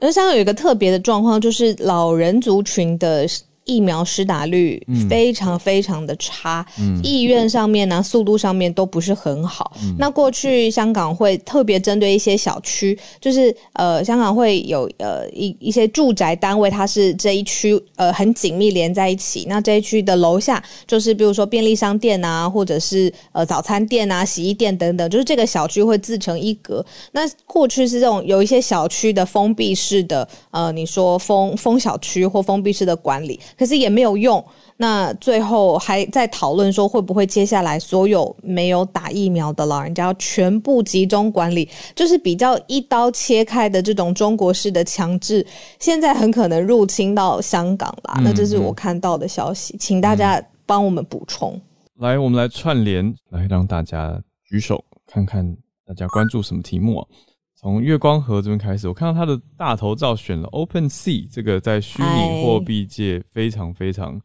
[0.01, 3.25] 而香港有一个特别的状况，就是老人族群的。
[3.65, 6.65] 疫苗施打率非常非常的差，
[7.03, 9.71] 意愿上面呢，速度上面都不是很好。
[9.97, 19.45] 那过去香港会特别针对一些小区，就是呃，香港会有呃一一些住宅单位，它是这一区呃很紧密连在一起。
[19.47, 26.83] 那这一区的楼下就是比如说便利商店啊，或者是呃早餐店啊、洗衣店等等，就是这个小区会自成一格。
[27.11, 33.39] 那过去是这种有一些小区的封闭式的呃，你说封封小区或封闭式的管理。
[33.61, 34.43] 可是也没有用，
[34.77, 45.45] 那最后还在讨论说会不会接下来所有没有打疫苗的老人家要全部集中管理，就是比较一刀切开的这种中国式的强制，
[45.77, 48.19] 现在很可能入侵到香港啦。
[48.23, 51.61] 那这是我看到的消息，请大家帮我们补充。
[51.99, 57.07] 来，我们来串联，来让大家举手看看大家关注什么题目啊？
[57.61, 64.19] 从月光河这边开始，我看到他的大头照选了 Open Sea 这个在虚拟货币界非常非常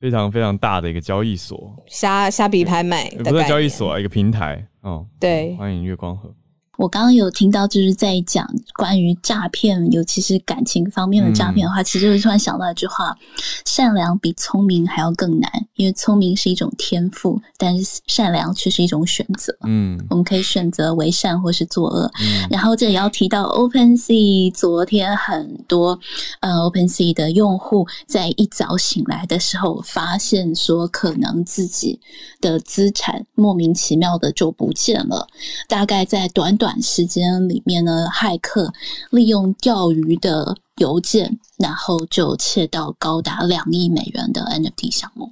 [0.00, 5.06] 非常非常大的一个交易所，虾虾比拍卖，不是交易所啊，一个平台哦。
[5.20, 6.34] 对，欢迎月光河。
[6.76, 13.16] 我刚刚有听到，就是在讲关于诈骗，尤其是感情方面的诈骗的话，其实我突然想到一句话：
[13.64, 19.56] 善良比聪明还要更难，因为聪明是一种天赋，但是善良却是一种选择。
[19.64, 22.10] 嗯，我们可以选择为善或是作恶。
[22.20, 25.98] 嗯然后这里要提到 OpenSea，昨天很多
[26.40, 31.98] 呃 OpenSea 的用户在一早醒来的时候，发现说可能自己
[32.40, 35.26] 的资产莫名其妙的就不见了，
[35.68, 36.65] 大概在短短。
[36.66, 38.72] 短时间里面呢，骇客
[39.10, 45.30] 利用钓鱼的邮件然后就窃到高达两亿美元的 NFT 项目，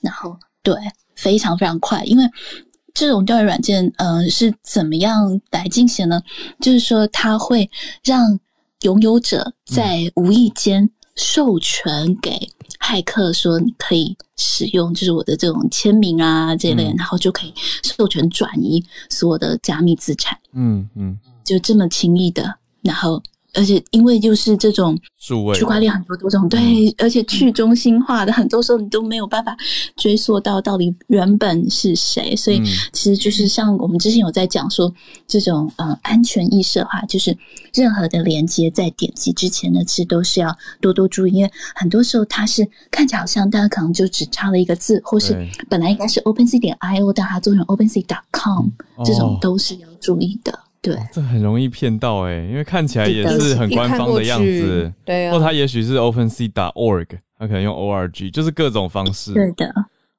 [0.00, 0.74] 然后对，
[1.14, 2.24] 非常非常快，因为
[2.94, 6.22] 这种钓鱼软件，呃，是怎么样来进行呢？
[6.62, 7.70] 就是说，它会
[8.02, 8.40] 让
[8.80, 12.48] 拥有者在无意间授权给
[12.84, 20.38] 骇客，说你可以使用，就是我的这种签名啊这类，然后就可以授权转移所有的加密资产。
[20.52, 23.22] 嗯嗯，就这么轻易的，然后。
[23.54, 24.98] 而且，因为就是这种
[25.54, 29.56] 区块链很多多种，对，而且去中心化的，很多时候你都没有办法
[29.96, 32.62] 追溯到到底原本是谁，所以
[32.92, 34.92] 其实就是像我们之前有在讲说，
[35.26, 37.36] 这种呃安全意识的话，就是
[37.72, 45.34] 任何的连接在点击之前呢，其实都是要多多注意，因为很多时候它是看起来好像大家可能就只差了一个字，或是
[45.68, 48.66] 本来应该是 OpenSea 点 IO，但它做成 OpenSea 点 com，
[49.04, 50.58] 这种都是要注意的。
[50.84, 59.32] 对，这很容易骗到哎，因为看起来也是很官方的样子，对，或他也许是 OpenSea 打 org，他可能用 org，就是各种方式。
[59.32, 59.66] 对的，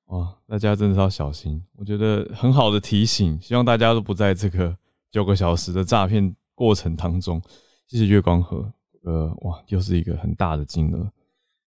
[0.08, 1.62] 哇，大家真的是要小心。
[1.76, 4.76] 我觉得很好的提醒，希望大家都不在这个
[5.12, 7.40] 九个小时的诈骗过程当中。
[7.88, 8.68] 谢谢月光河，
[9.04, 11.08] 呃，哇，又是一个很大的金额。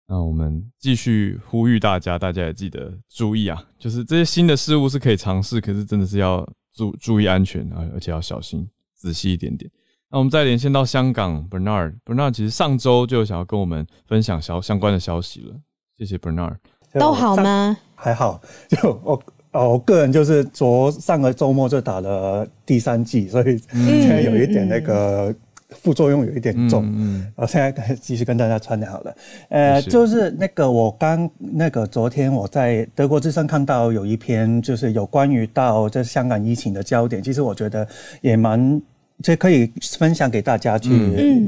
[0.09, 8.68] 那我们继续呼吁大家，大家也记得注意啊，就是这些新的事物是可以尝试，可是真的是要注注意安全啊，而且要小心。
[9.00, 9.70] 仔细一点点。
[10.10, 15.54] 那我们再连线到香港，Bernard，Bernard 其实上周就想要跟我们分享消相关的消息了。
[15.96, 16.56] 谢谢 Bernard，
[16.98, 17.76] 都好吗？
[17.94, 25.34] 还好， 就我哦，我个人就是昨上个周末就打了第三剂，所以现在有一点那个。
[25.72, 29.16] 副作用有一点重，嗯，我现在继续跟大家传达好了。
[29.50, 37.86] 呃，就是那个我刚那个昨天我在德国之声看到有一篇，就是有关于到这香港疫情的焦点，其实我觉得
[38.20, 38.82] 也蛮。
[39.22, 40.90] 这可以分享给大家去，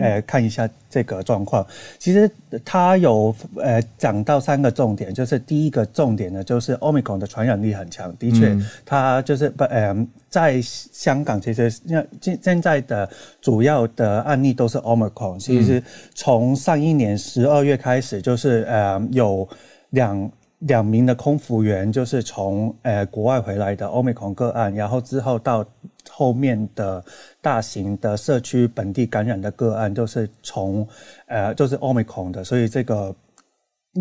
[0.01, 1.67] 呃，看一下这个状况。
[1.99, 2.31] 其实
[2.65, 13.09] 他有呃讲到三个重点，就是第一个重点呢，就是 Omicron 的传染力很强，的确，它就是不，呃，在香港其实现现现在的
[13.41, 15.39] 主要的案例都是 Omicron。
[15.39, 15.83] 其实
[16.15, 19.49] 从上一年十二月开始，就是呃有
[19.91, 20.31] 两
[20.67, 25.67] 两名的空服员就是从呃国外回来的 Omicron 个案，然后之后到。
[26.11, 27.03] 后面的
[27.41, 30.87] 大型的社区本地感染的个案都是从，
[31.27, 33.15] 呃，就是奥密克戎的，所以这个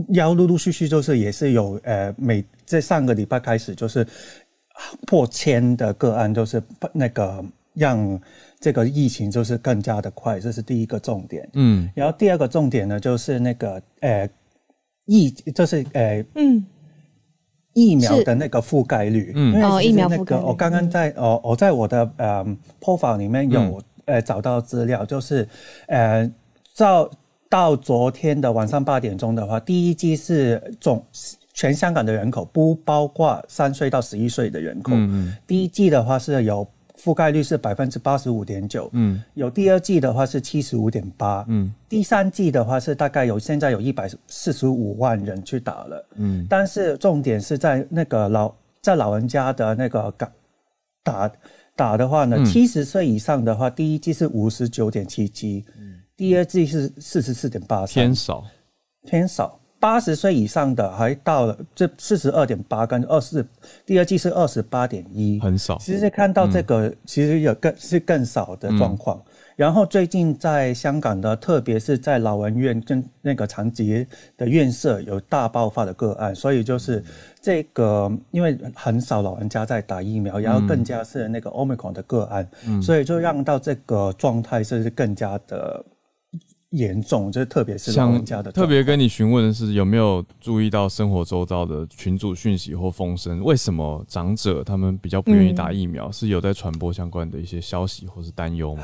[0.10, 4.06] 要陆陆续续就是也是有，呃，每在上个礼拜开始就是
[5.06, 7.46] 破千的个案，就是那个
[7.76, 8.20] 让
[8.60, 11.48] 这个疫情就是更加的快，这是第一个重点。
[11.54, 14.28] 嗯，然后第二个重点呢，就是那个，呃，
[15.20, 16.66] 疫，就是呃，嗯。
[17.74, 20.44] 疫苗的那个覆盖率，嗯，哦，疫苗覆盖率。
[20.44, 22.46] 我刚刚在哦，我在我的呃
[22.82, 25.48] profile 里面有呃找到资料，就是
[25.88, 26.30] 呃，
[26.76, 27.10] 到
[27.48, 31.02] 到昨天的晚上八点钟的话，第一季是总
[31.54, 34.92] 全香港的人口，不包括三岁到十一岁的人口。
[34.94, 35.38] 嗯嗯。
[35.48, 36.68] 第一季的话是有。
[37.04, 50.32] 覆盖率是百分之八十五点九，嗯，有第二季的话是七十五点八，嗯，第三季的话是大概有现在有一百四十五万人去打了，嗯，但是重点是在那个老在老人家的那个打
[51.04, 51.32] 打
[51.76, 58.44] 打的话呢，七十岁以上的话，第一季是五十九点七七，嗯，第二季是四十四点八偏少，
[59.06, 59.58] 偏少。
[59.82, 63.44] 八十岁以上的还到了这四十二点八跟二四，
[63.84, 65.78] 第二季是二十八点一，很少。
[65.80, 69.20] 其实看到这个，其实有更是更少的状况。
[69.56, 74.06] 然后最近在香港的，特别是在老人院跟那个残疾
[74.38, 77.04] 的院舍有大爆发的个案，所以就是
[77.42, 82.48] 这个，因为很少老人家在打疫苗，然后更加是那个 omicron 的个案，
[82.82, 85.84] 所以就让到这个状态是更加的。
[86.72, 88.52] 严重，就是特别是老人家的。
[88.52, 93.44] 特别跟你询问的是，有没有注意到生活周遭的群组讯息或风声？
[93.44, 96.10] 为什么长者他们比较不愿意打疫苗？
[96.12, 98.84] 是有在传播相关的一些消息或是担忧吗？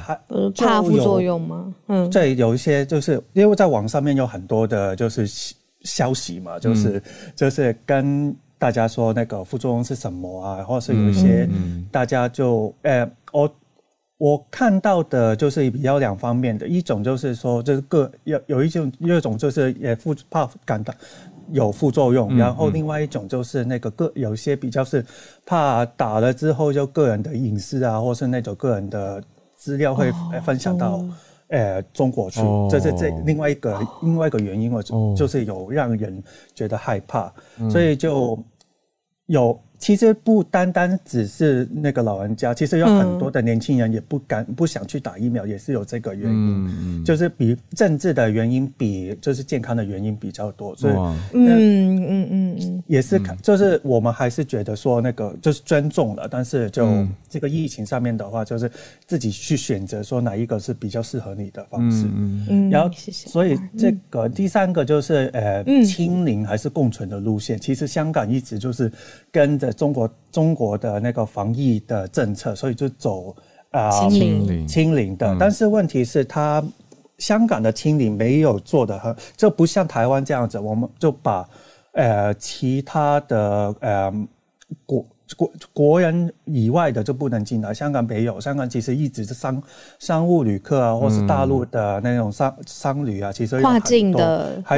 [0.56, 1.73] 怕副作用吗？
[1.88, 5.26] 嗯，对，有一些就是因为在网上面有很多的，就是
[5.82, 7.02] 消息嘛，就是
[7.36, 11.50] 就是跟大家说那个副作用是什么啊，或是有一些
[11.90, 13.50] 大家就呃我。
[14.18, 20.94] 我看到的就是比较两方面的，一种就是说，这个有有一种，第二种就是也副怕感到
[21.52, 25.06] 有副作用，然后另外一种就是那个个有些比较是
[25.46, 29.24] 怕打了之后就个人的隐私啊，或是那种个人的
[29.56, 30.12] 资料会
[30.44, 31.00] 分享到
[31.50, 34.82] 呃中国去，这是这另外一个另外一个原因，我
[35.15, 36.24] 就是有让人
[36.56, 37.32] 觉得害怕，
[37.70, 38.38] 所以就。
[39.28, 50.94] 有其实不单单只是那个老人家，其实有很多的年轻人也不敢、不想去打疫苗，也是有这个原因，就是比政治的原因比就是健康的原因比较多，所以
[51.34, 58.69] 嗯嗯嗯嗯，也是看，就是我们还是觉得说那个就是尊重了，但是就这个疫情上面的话，就是
[59.06, 68.92] 自己去选择说哪一个是比较适合你的方式，嗯嗯，然后所以这个第三个就是呃清零还是共存的路线，其实香港一直就是
[69.32, 69.67] 跟着。
[69.74, 73.36] 中国中国的那个防疫的政策，所以就走
[73.72, 75.36] 啊清零清零的。
[75.40, 76.63] 但是问题是，他
[77.18, 81.50] 香港的清零没有做的很，就不像台湾这样子，我们就把
[81.94, 84.13] 呃其他的呃
[84.86, 85.06] 国。
[85.36, 88.40] 国国人以外的就不能进来，香港没有。
[88.40, 89.62] 香港其实一直是商
[90.00, 94.78] 商务旅客啊，或是大陆的那种商商旅啊，其实跨境的还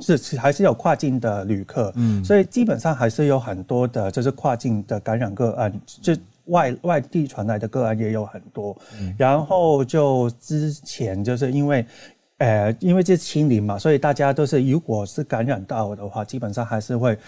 [0.00, 8.74] 是还是有跨境的旅客，嗯，所以基本上还是有很多的，就是跨境的感染个案，就外外地传来的个案也有很多。
[9.18, 11.84] 然后就之前就是因为，
[12.38, 17.18] 呃，因为这清零嘛，所以大家都是如果是感染到的话，基本上还是会。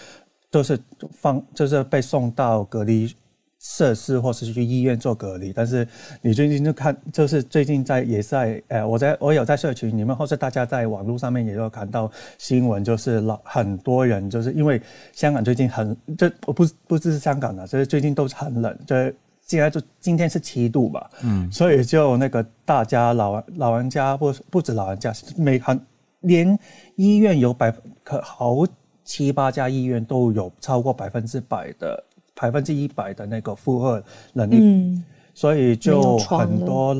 [0.53, 0.79] 都是
[1.11, 3.11] 放，就是被送到隔离
[3.59, 5.51] 设施，或是去医院做隔离。
[5.51, 5.87] 但是
[6.21, 14.79] 你最近就看，就是最近在也在，呃，我在我有在社群，里面或是大家在网络上面也有看到新闻，就是老很多人就是因为
[15.11, 16.53] 香港最近很，这不
[16.85, 18.95] 不只是香港的，就是最近都是很冷，就
[19.41, 25.81] 现在就今天是七度吧，嗯，所以就那个大家老老人家不不止老人家，每很
[26.19, 26.55] 连
[26.95, 27.73] 医院有百
[28.03, 28.63] 可好。
[29.03, 35.01] 七八家医院都有超过百分之百的百分之一百的那个负荷能力，
[35.33, 36.95] 所以就很多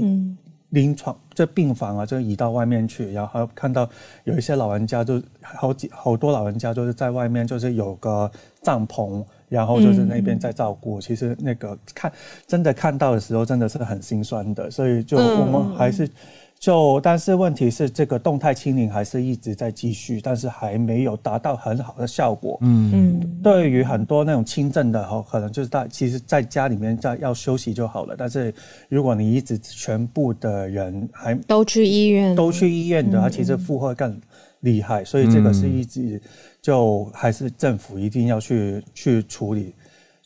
[0.70, 3.90] 临床这病房啊，就移到外面去，然后看到
[4.24, 8.30] 有一些老人家就好几好多老人家就是在外面，就是有个
[8.62, 11.00] 帐篷，然后就是那边在照顾。
[11.00, 12.12] 其实那个看
[12.48, 16.10] 真的看到的时候，真的是很心酸的，所以就我们还是。
[16.64, 22.58] 就但是问题是，这个动态清零还是一直在继续，但是还没有达到很好的效果。
[22.62, 28.16] 嗯嗯，对于很多那种轻症的哈，可能就是在其实在家里面在要休息就好了。
[28.18, 28.54] 但是
[28.88, 34.18] 如果你一直全部的人还都去医院，都去医院的话，其实负荷更
[34.62, 35.04] 厉害。
[35.04, 36.22] 所以这个是一直
[36.62, 39.76] 就还是政府一定要去去处理。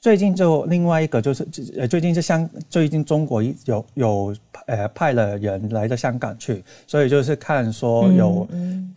[0.08, 1.45] 最近就另外一个就是，
[1.76, 4.36] 呃，最近是香，最近中国有有
[4.66, 8.47] 呃派了人来到香港去，所以就是看说有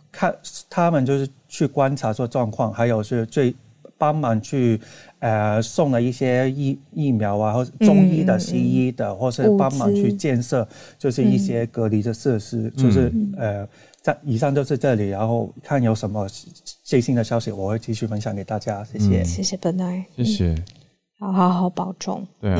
[0.09, 0.33] 看
[0.69, 3.53] 他们就是去观察说状况，还有是最
[3.97, 4.79] 帮忙去
[5.19, 10.65] 呃送了一些疫疫苗啊，或中医的、西医的，或是帮忙去建设
[10.97, 13.67] 就是一些隔离的设施，就是呃
[14.01, 16.25] 在以上就是这里，然后看有什么
[16.85, 18.81] 最新的消息，我会继续分享给大家。
[18.85, 20.55] 谢谢，谢谢本来，谢谢。
[21.21, 22.27] 好好好，保重。
[22.39, 22.59] 对啊，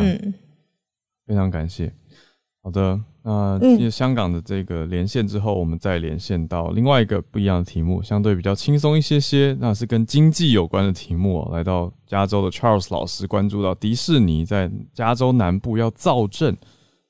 [1.25, 1.91] 非常感谢。
[2.61, 11.49] 好的，那香港的这个连线之后，我们再连线到另外一个不一样的题目，相对比较轻松一些些，那是跟经济有关的题目。
[11.51, 16.55] 来到加州的 Charles 老师关注到迪士尼在加州南部要造镇，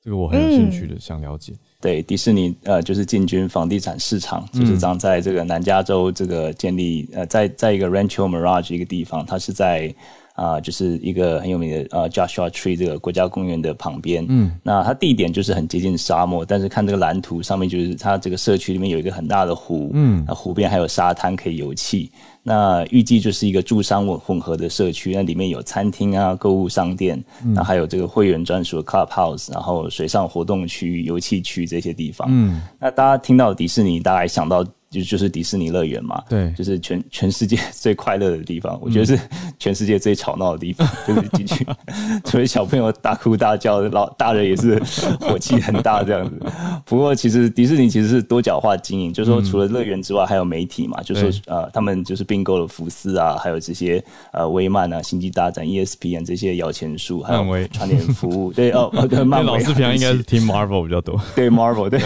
[0.00, 1.52] 这个我很有兴趣的，想了解。
[1.82, 9.94] 对，迪士尼呃，就是进军房地产市场，就是将在这个南加州这个建立呃，在在一个 Rancho Mirage 一个地方，它是在。
[10.34, 14.24] 啊，就是一个很有名的呃，Joshua Tree 这个国家公园的旁边。
[14.28, 19.90] 嗯，那它地点就是很接近沙漠，但是看这个蓝图上面，就是它这个社区里面有一个很大的湖。
[19.92, 22.08] 嗯，那湖边还有沙滩可以游憩。
[22.42, 27.22] 那预计就是一个住商混混合的社区，那里面有餐厅啊、购物商店，
[27.54, 32.26] 那还有这个会员专属的 Clubhouse，然后水上活动区、游憩区这些地方。
[32.30, 34.64] 嗯，那大家听到迪士尼，大概想到。
[34.92, 39.18] 就就是迪士尼乐园嘛，对，就是全全世界最快乐的地方，我觉得是
[39.62, 41.64] 全世界最吵闹的地方， 就是进去，
[42.26, 44.76] 除了小朋友大哭大叫，老大人也是
[45.20, 46.36] 火气很大这样子。
[46.84, 58.90] 不过其实迪士尼其实是多角化经营，就是说除了乐园之外，还有媒体嘛，就是呃他们就是并购了福斯啊，还有这些呃威曼啊、星际大战、ESPN 这些摇钱树，还有传联服务，对哦，
[59.24, 62.00] 漫威老师平常应该是听 Marvel 比较多，对 Marvel 对，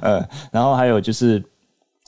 [0.00, 1.44] 呃，然后还有就是。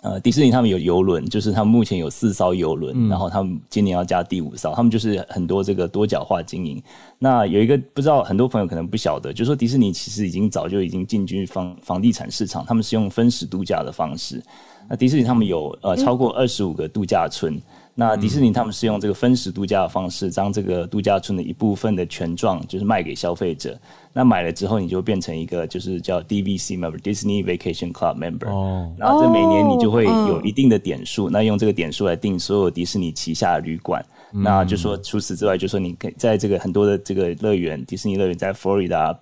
[0.03, 6.83] 呃，迪士尼他们有游轮，就是他们目前有四艘游轮，然后他们今年要加第五艘，他们就是很多这个多角化经营。
[7.19, 14.43] 那有一个不知道很多朋友可能不晓得，就是说迪士尼其实已经早就已经进军房房地产市场，他们是用分时度假的方式。
[14.89, 17.61] 那迪士尼他们有呃超过二十五个度假村，
[17.95, 23.79] 那迪士尼他们是用这个分时度假的方式，将这个度假村的一部分的权状就是卖给消费者。
[24.13, 28.49] 那买了之后，你就变成一个就是叫 DVC member，Disney Vacation Club member。
[28.49, 28.91] 哦。
[28.99, 34.05] 然后这每年你就会有一定的点数，那用这个点数来定所有迪士尼旗下的旅馆。
[34.33, 39.19] 那就说除此之外，就说你可以在这个很多的这个乐园，迪士尼乐园在佛罗里达。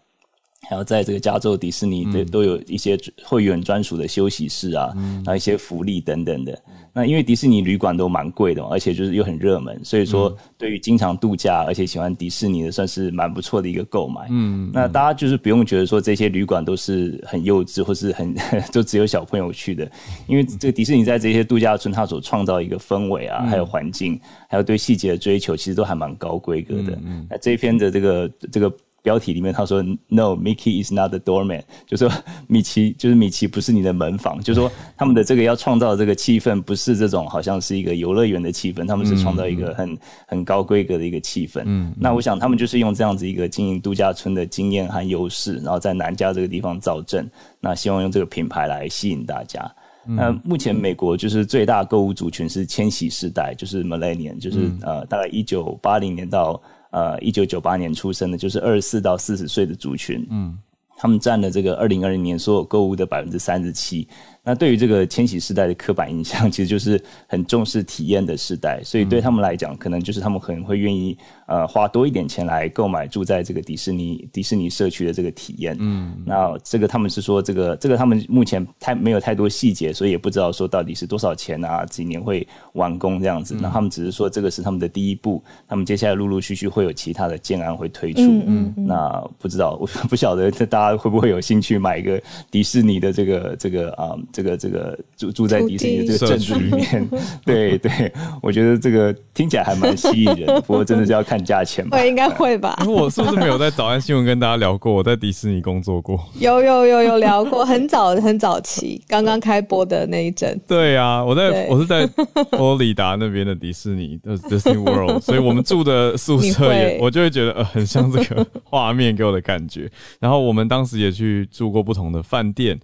[0.67, 6.59] 还有在这个加州迪士尼的都有一些会员专属的休息室啊，嗯然后一些福利等等的。
[6.93, 14.27] 那因为迪士尼旅馆都蛮贵的嘛，而且就是又很热门，所以说对于经常度假而且喜欢迪士尼的，算是蛮不错的一个购买。
[14.31, 18.35] 嗯，那大家就是不用觉得说这些旅馆都是很幼稚或是很
[18.73, 19.89] 就只有小朋友去的，
[20.27, 26.99] 因为这个迪士尼在这些度假村它所创造一个氛围啊，还有环境，还有对细节的追求，其实都还蛮高规格的。
[27.31, 28.71] 那这一篇的这个这个。
[29.09, 32.13] 标题里面他说：“No，Mickey is not the doorman。”就说
[32.47, 34.39] 米奇就是米奇不是你的门房。
[34.43, 41.63] 就说他们的这个要创造这个气氛，不是这种好像是一个游乐园的气氛，他们是创造一个很很高规格的一个气氛。
[41.65, 47.27] 嗯，那我想他们就是用这样子一个经营度假村的经验和优势，然后在南加这个地方造镇。
[47.61, 49.75] 那希望用这个品牌来吸引大家。
[50.05, 56.61] 那目前美国就是最大购物族群是千禧世代，就是 Millennium，就是呃大概一九八零年到。
[56.91, 60.59] 呃，一九九八年出生的，就是二十四到四十岁的族群，嗯，
[60.97, 64.09] 他们占了这个二零二零年所有购物的百分之三十七。
[64.45, 71.17] 那对于这个千禧世代的刻板印象， 其实就是很重视体验的时代，所以对他们来讲，可能就是他们可能会愿意
[71.47, 75.77] 呃花多一点钱来购买住在这个迪士尼迪士尼社区的这个体验。
[75.79, 83.55] 嗯，那这个他们是说这个这个他们目前太没有太多细节，所以也不知道说到底是多少钱啊，几年会完工这样子。
[83.61, 88.23] 那他们只是说这个是他们的第一步，他们接下来陆陆续续会有其他的建案会推出。
[88.23, 92.19] 嗯嗯，那不知道我 不晓得大家会不会有兴趣买一个
[92.51, 94.17] 迪士尼的这个这个啊。
[94.33, 97.09] 这个这个住住在迪士尼的这个镇子里面，
[97.45, 98.13] 对对，
[98.43, 101.99] 我觉得这个听起来还蛮吸引人， 不过真的是要看价钱吧。
[101.99, 102.77] 我应该会吧？
[102.87, 104.93] 我是不是没有在早安新闻跟大家聊过？
[104.93, 110.59] 我在迪士尼工作过，有有有有聊过，很早很早期，刚刚开播的那一阵。
[110.67, 119.91] 对啊，我在我是在佛罗里达那边的迪士尼的 Disney World，所以我们住的宿舍也我就会觉得呃很像这个画面给我的感觉。
[120.21, 122.79] 然后我们当时也去住过不同的饭店。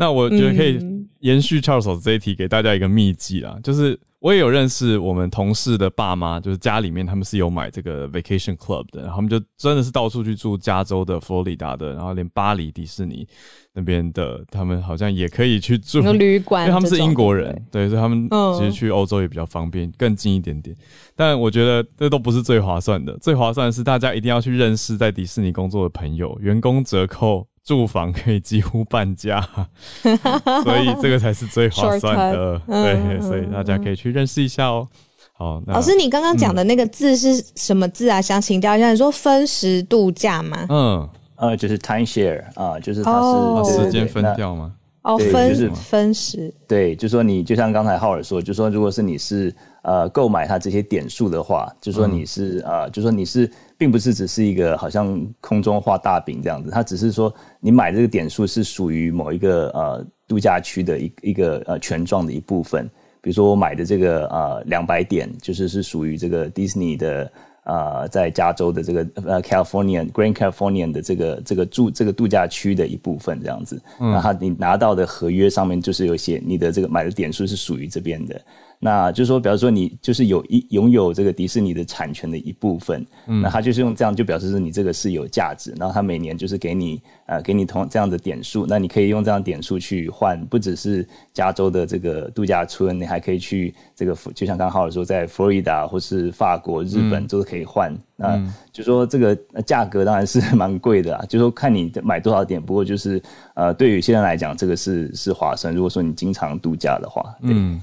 [0.00, 0.78] 那我觉得可以
[1.18, 13.28] 延续 Charles 这一题，给大家一个秘籍啦，就是我也有认识我们同事的爸妈，就是家里面他们是有买这个 Vacation Club 的，然后他们就真的是到处去住加州的佛罗里达的，然后连巴黎迪士尼
[13.74, 18.26] 那边的，他们好像也可以去住旅馆，因为他们是英国人，对，所以他们
[18.58, 20.74] 其实去欧洲也比较方便，更近一点点。
[21.14, 27.46] 但我觉得这都不是最划算的，最划算的是大家一定要去认识在迪士尼工作的朋友，员工折扣。
[27.64, 29.40] 住房可以几乎半价，
[30.64, 32.60] 所以这个才是最划 算的。
[32.66, 34.88] 对，所以大家可以去认识一下哦。
[35.34, 38.20] 好，老师，你刚刚讲的那个字是什么字啊？
[38.20, 40.66] 想请教一下，你说分时度假吗？
[40.68, 44.72] 嗯，呃，就是 time share 啊，就是它是时间分掉吗？
[45.02, 46.52] 哦，分是分时。
[46.66, 53.50] 对，就说你就像刚才浩尔说，就说如果是你是呃购买它这些点数的话，就说你是呃，就说你是。
[53.80, 62.86] 并不是只是一个好像空中画大饼这样子，它只是说你买这个点数是属于某一个呃度假区的一一个呃权状的一部分。
[63.22, 67.32] 比如说我买的这个呃两百点，就是是属于这个迪士尼的
[67.64, 73.80] 呃在加州的这个呃 California Grand California 的这个这个住这个度假区的一部分这样子。
[73.98, 78.38] 然后你拿到的合约上面就是有写你的这个买的点数是属于这边的。
[78.82, 97.94] 那就是说，比方说你就是有一拥有这个迪士尼的产权的一部分，那他就是用这样就表示是你这个是有价值，然后他每年就是给你呃给你同这样的点数，那你可以用这样点数去换，不只是加州的这个度假村，你还可以去这个就像刚好说在佛罗里达或是法国、日本都是可以换。
[98.16, 103.22] 那就说这个价格当然是蛮贵的啊，就说看你买多少点，不过就是
[103.52, 105.74] 呃对于现在来讲，这个是是划算。
[105.74, 107.78] 如果说你经常度假的话，嗯。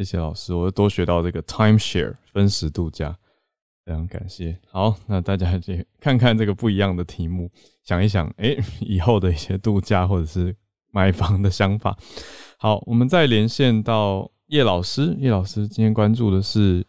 [0.00, 3.14] 谢谢老师，我多学到这个 time share 分时度假，
[3.84, 4.56] 非常感谢。
[4.70, 7.50] 好，那大家就看看这个不一样的题目，
[7.84, 10.56] 想一想，哎，以后的一些度假或者是
[10.90, 11.94] 买房的想法。
[12.56, 16.82] 好，我们再连线到叶老师，叶老师今天关注的是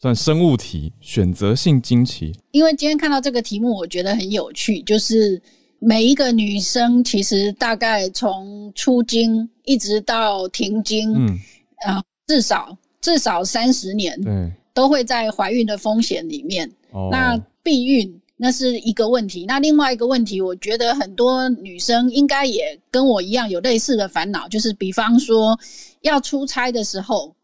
[0.00, 2.32] 算生物题，选择性惊奇。
[2.50, 5.40] 因为今天看到这个题目，我觉得很有趣，就是
[5.78, 11.38] 每一个女生其实大概从出经一直到停经，嗯
[11.86, 12.02] 啊。
[12.26, 16.70] 至少至少三十年，对，都会在怀孕的风险里面。
[17.10, 19.44] 那避孕那是一个问题。
[19.46, 25.58] 那另外一个问题，我觉得很多女生应该也跟我一样有类似的烦恼，就是比方说
[26.02, 27.34] 要出差的时候，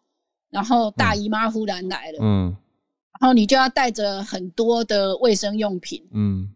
[0.51, 2.57] 然后大姨妈忽然来了，嗯，
[3.21, 6.49] 然后你就要带着很多的卫生用品，嗯，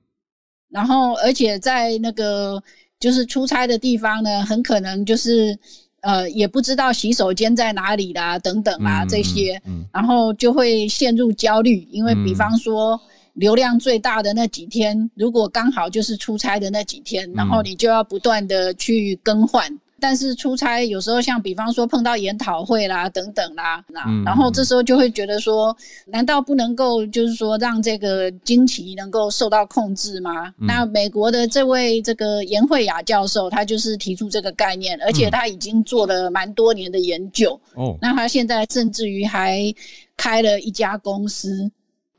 [0.68, 2.62] 然后而且在那个
[2.98, 5.56] 就是出差的地方呢，很可能就是
[6.04, 9.60] 呃也不知道洗手间在哪里啦，等等啊这些，
[9.92, 13.00] 然后就会陷入焦虑，因为比方说
[13.32, 19.66] 流量最大的那几天，如果刚好就是出差的那几天，然后你就要不断的去更换。
[20.00, 25.74] 但是出差有时候像比方说碰到研讨会啦等等啦，那然后这时候就会觉得说，
[26.06, 30.52] 难道不能够就是说让这个经期能够受到控制吗？
[30.58, 37.58] 那美国的这位这个严慧雅教授，他就是提出这个概念，而且他已经做了蛮多年的研究。
[37.74, 39.72] 哦，那他现在甚至于还
[40.16, 41.70] 开了一家公司，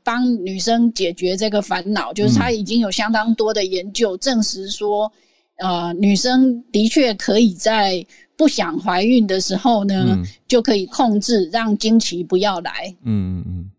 [0.02, 5.12] 帮女生解决这个烦恼，就是他已经有相当多的研究证实说。
[5.58, 8.04] 呃，女生的确可以在
[8.36, 12.94] 不想怀孕的时候呢，就可以控制让经期不要来。
[13.04, 13.70] 嗯嗯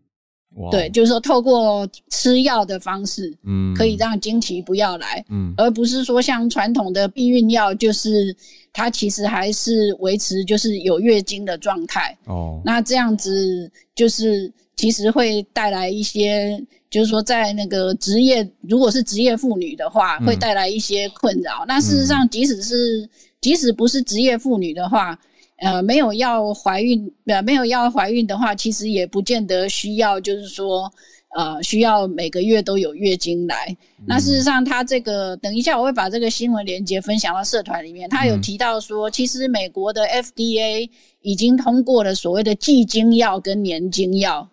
[0.56, 8.34] 嗯，对，就是说透过吃药的方式，嗯，可以让经期不要来，嗯，而不是说像传统的避孕药，就是
[8.72, 12.16] 它其实还是维持就是有月经的状态。
[12.24, 16.58] 哦，那这样子就是其实会带来一些。
[16.90, 21.62] 就是说，在那个职业，如果是职业妇女的话，会带来一些困扰。
[21.68, 23.06] 那事实上，即使是
[23.42, 25.18] 即使不是职业妇女的话，
[25.58, 30.90] 呃，没有要怀孕，呃，没有要怀孕的话，其实也不见得需要，就是说，
[31.36, 33.76] 呃，需要每个月都有月经来。
[34.06, 38.08] 那事实上，他这个等一下我会把这个新闻链接分享到社团里面。
[38.08, 40.88] 他有提到说，其实美国的 FDA
[41.20, 44.48] 已经通过了所谓的季经药跟年经药。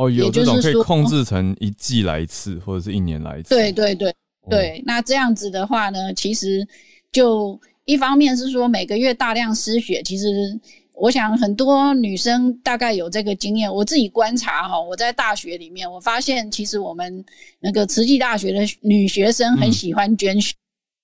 [0.00, 3.50] 哦，有这种可以控制成一季来一次，或者是一年来一次。
[3.50, 4.14] 对对对
[4.48, 6.66] 对，那这样子的话呢，其实
[7.12, 10.26] 就一方面是说每个月大量失血，其实
[10.94, 13.70] 我想很多女生大概有这个经验。
[13.70, 17.22] 我自己观察哈，我在大学里面，我发现其实我们
[17.58, 20.54] 那个慈济大学的女学生很喜欢捐血。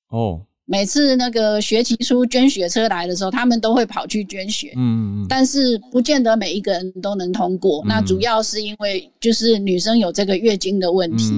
[0.08, 0.40] 哦。
[0.68, 4.72] 每次那个学期初捐血车来的时候，他们都会跑去捐血。
[4.76, 7.84] 嗯嗯但是不见得每一个人都能通过。
[7.86, 11.32] 那主要是因为就是女生有这个月经的问题，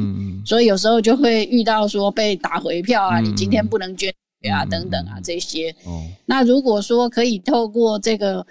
[0.46, 4.10] 所以有时候就会遇到说被打回票啊，你今天不能捐
[4.42, 5.70] 血啊，等等啊这些。
[5.84, 6.02] 哦。
[6.24, 8.46] 那如果说可以透过这个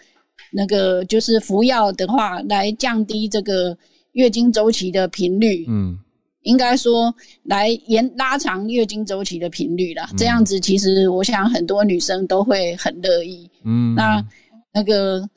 [0.51, 3.75] 那个就是服药的话，来降低这个
[4.11, 5.65] 月经周期的频率。
[5.67, 5.97] 嗯。
[6.43, 7.13] 应该说，
[7.43, 13.49] 来延拉长月经周期的频率啦，这样子其实我想很多女生都会很乐意。
[13.63, 14.25] 嗯，那
[14.71, 15.27] 那个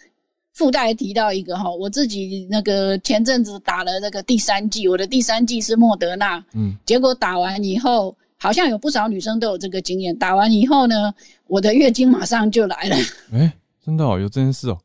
[0.53, 6.44] 附带提到一个哈，我自己那个前阵子打了那个第三剂，我的第三剂是莫德纳。
[6.55, 11.12] 嗯，结果打完以后，好像有不少女生都有这个经验，打完以后呢，
[11.48, 12.96] 我的月经马上就来了。
[13.32, 13.53] 哎，
[13.84, 14.78] 真的哦，有这件事哦。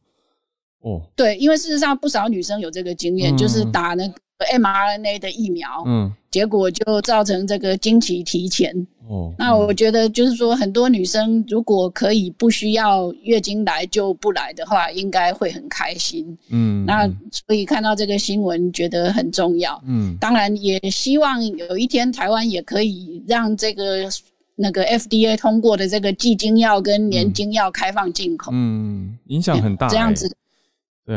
[0.82, 4.16] 哦，对，因为事实上不少女生有这个经验，就是打那个。
[4.44, 8.86] mRNA 的疫苗，嗯，结果就造成这个经期提前。
[9.08, 16.38] 哦，那我觉得就是说，很多女生如果可以不需要月经来就不来的话，应该会很开心。
[16.50, 19.80] 嗯，那所以看到这个新闻，觉得很重要。
[19.86, 24.10] 嗯，当然也希望有一天台湾也可以让这个
[24.56, 28.52] 那个 FDA 通过的这个季经药跟年经药开放进口。
[28.54, 29.88] 嗯，影响很大。
[29.88, 30.36] 这样子，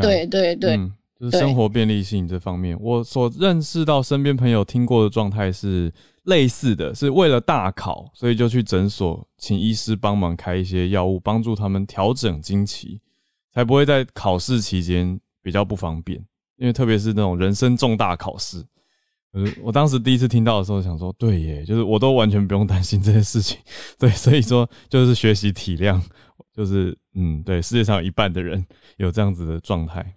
[0.03, 0.79] 对对对。
[1.19, 5.93] 就是生活便利性这方面，我所认识到身边朋友听过的状态是
[6.25, 13.01] 类似的，是为了大考，所以就去诊所请医师帮忙开一些药物，帮助他们调整经期，
[13.53, 16.25] 才不会在考试期间比较不方便。
[16.57, 18.65] 因为特别是那种人生重大考试，
[19.33, 23.59] 呃，我当时第一次听到的时候，想说，对耶，就是我都完全不用担心这件事情。
[23.99, 26.03] 对，所以说就是学习体谅，
[26.53, 28.67] 就是嗯，对，世界上有一半的人
[28.97, 30.15] 有这样子的状态。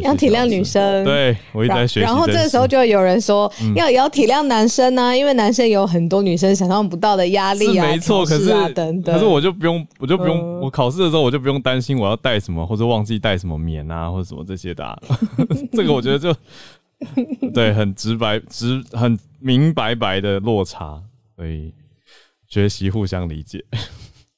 [0.00, 2.00] 要体谅女生，对我一直在学习。
[2.00, 8.24] 然后这个时候就有人说，要也要体谅男生呢，因为男生有很多女生想象不到的压力啊，没错。
[8.24, 15.02] 可是等等，可是我就不用，我就不用，我考试的时候我就不用担心我要带什么，或者忘记带什么棉啊，或者什么这些的。
[15.72, 16.34] 这个我觉得就
[17.52, 21.02] 对，很直白、直很明白白的落差，
[21.36, 21.70] 所以
[22.48, 23.62] 学习互相理解。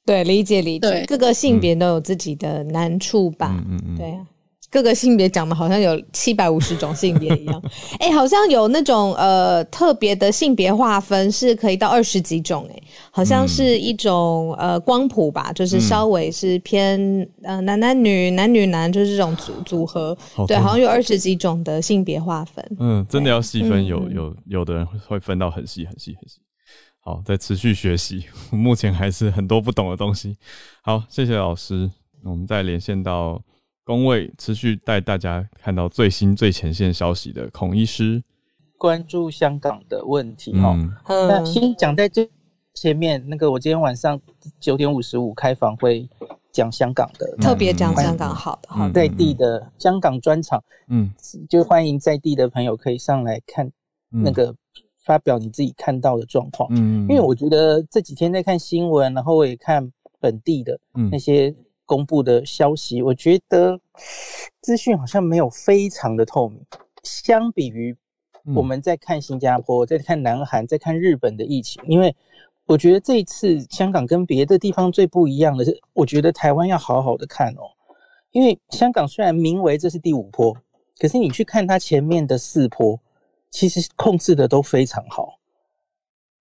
[0.04, 3.62] 对，理解理解，各个性别都有自己的难处吧？
[3.68, 4.26] 嗯嗯，对啊。
[4.74, 7.62] 各个性别讲的好像有七百五十种性别一样，
[8.00, 16.98] 哎，好像有那种呃特别的性别划分是可以到二十几种，哎，好像是一种呃光谱吧，就是稍微是偏
[17.44, 20.18] 呃男男女男女男，就是这种组组合，
[20.48, 22.76] 对，好像有二十几种的性别划分。
[22.80, 26.40] 嗯，真的要细分，有有有的人会分到很细很细很细。
[26.98, 30.36] 好，在持续学习， 目前还是很多不懂的东西。
[30.82, 31.88] 好，谢谢老师，
[32.24, 33.40] 我们再连线到。
[33.84, 38.22] 工位持续带大家看到最新最前线消息的孔医师，
[38.78, 40.74] 关注香港的问题哈。
[41.06, 42.28] 那先讲在最
[42.72, 44.18] 前面那个，我今天晚上
[44.58, 46.08] 九点五十五开房会
[46.50, 51.12] 讲香港的，特别讲香港好的哈，在地的香港专场，嗯，
[51.46, 53.70] 就欢迎在地的朋友可以上来看
[54.08, 54.54] 那个
[55.02, 60.80] 发表你自己看到的状况，嗯，因为我觉得这几天在看新闻，然后我也看本地的
[61.10, 61.54] 那些。
[61.86, 63.80] 公布的消息，我觉得
[64.60, 66.64] 资讯好像没有非常的透明。
[67.02, 67.96] 相比于
[68.54, 72.14] 我们在看新加坡、在看南韩、在看日本的疫情，因为
[72.66, 77.70] 我觉得这一次香港跟别的地方最不一样的是，我觉得台湾要好好的看哦。
[78.32, 80.56] 因为香港虽然名为这是第五波，
[80.98, 82.98] 可是你去看它前面的四波，
[83.50, 85.38] 其实控制的都非常好。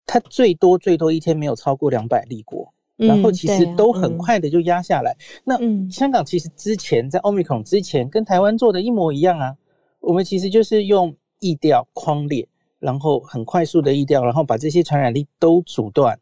[0.06, 2.74] 它最多最多一天没有超过两百例过。
[3.00, 5.16] 然后其实都很快的就压下来。
[5.46, 5.58] 那
[5.90, 9.56] 香港其实之前在 Omicron 之前跟台湾做的一模一样啊。
[10.02, 12.48] 我们其实就是用疫调框列，
[12.80, 16.18] 然后很快速的疫调，然后把这些传染力都阻断。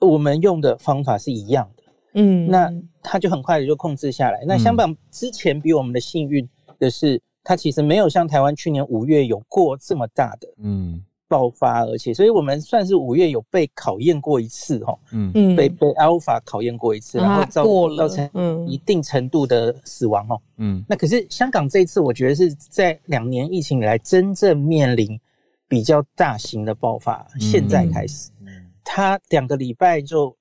[0.00, 1.82] 我们用的方法是一样的。
[2.14, 2.72] 嗯，那
[3.02, 4.44] 它就很快的就控制下来。
[4.46, 6.48] 那香港之前比我们的幸运
[6.80, 10.48] 的是，它其实没有像台湾去年五月有过这么大的。
[10.62, 11.02] 嗯。
[11.28, 15.30] 爆发，而且，所以我们算是五月有被考验过一次，哈，嗯。
[15.34, 17.64] 嗯，被被 Alpha 考验过一次，然后造
[17.96, 25.20] 造成一定程度的死亡，哦，嗯，那可是香港这一次，我觉得是在两年疫情以来真正面临
[25.68, 30.34] 比较大型的爆发，现在开始，嗯，它两个礼拜就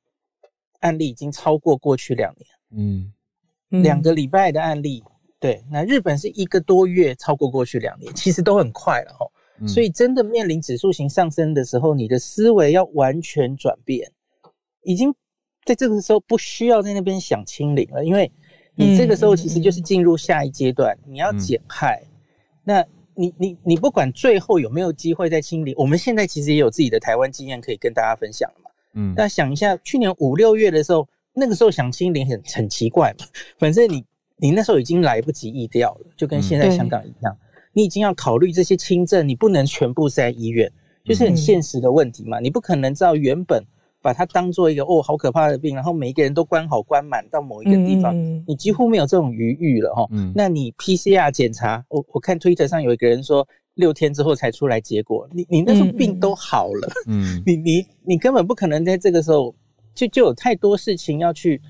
[0.80, 3.12] 案例已经超过过去两年，
[3.70, 5.04] 嗯，两个礼拜的案例，
[5.40, 9.68] 对，那日本是一个多月超过过去两年，其实都很快了，哈。
[9.68, 14.12] 所以，真的面临指数型上升的时候，你的思维要完全转变，
[14.84, 15.14] 已经
[15.66, 18.32] 在这个时候不需要在那边想清零了，因为
[18.76, 22.04] 你这个时候其实就是进入下一阶段，你要减害。
[22.64, 22.86] 那
[23.16, 28.72] 你你你不管最后有没有机会再清零，我们现在其实也有自己的台湾经验可以跟大家分享了嘛。
[28.94, 33.26] 嗯，大家想一下，去年五六月的时候，那个时候想清零很很奇怪嘛，
[33.58, 34.06] 反正你
[34.38, 37.38] 你那时候已经来不及疫掉了，就跟现在香港一样。
[37.78, 40.68] 你已经要考虑这些轻症，你不能全部在医院，
[41.06, 42.40] 就是很现实的问题嘛。
[42.40, 43.64] 你不可能照原本
[44.02, 48.16] 把它当做一个哦好可怕的病，然后每一个人都关好关满到某一个地方，
[48.48, 50.08] 你几乎没有这种余裕了哈。
[50.34, 59.54] 那你 PCR 检查，我我看 Twitter 上有一个人说六天之后才出来结果，你你那时候病都好了，嗯， 你你你根本不可能在这个时候
[59.94, 61.62] 就就有太多事情要去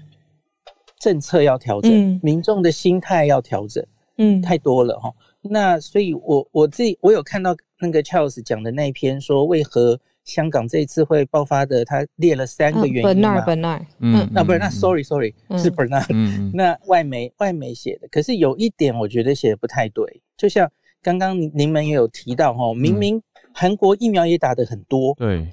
[1.01, 3.85] 政策要调整，民众的心态要调整，
[4.19, 5.11] 嗯，太多了哈。
[5.49, 13.39] 那所以，我我自己我有看到那个 Charles 讲的那一篇，说为何香港这一次会爆发的，他列了三个原因嘛。
[13.45, 18.07] Bernard，嗯，那不是那 Sorry Sorry 是 Bernard，那外媒外媒写的。
[18.09, 20.69] 可是有一点我觉得写的不太对，就像
[21.01, 23.21] 刚刚您您们也有提到哈，明明
[23.53, 25.47] 韩国疫苗也打的很多，对，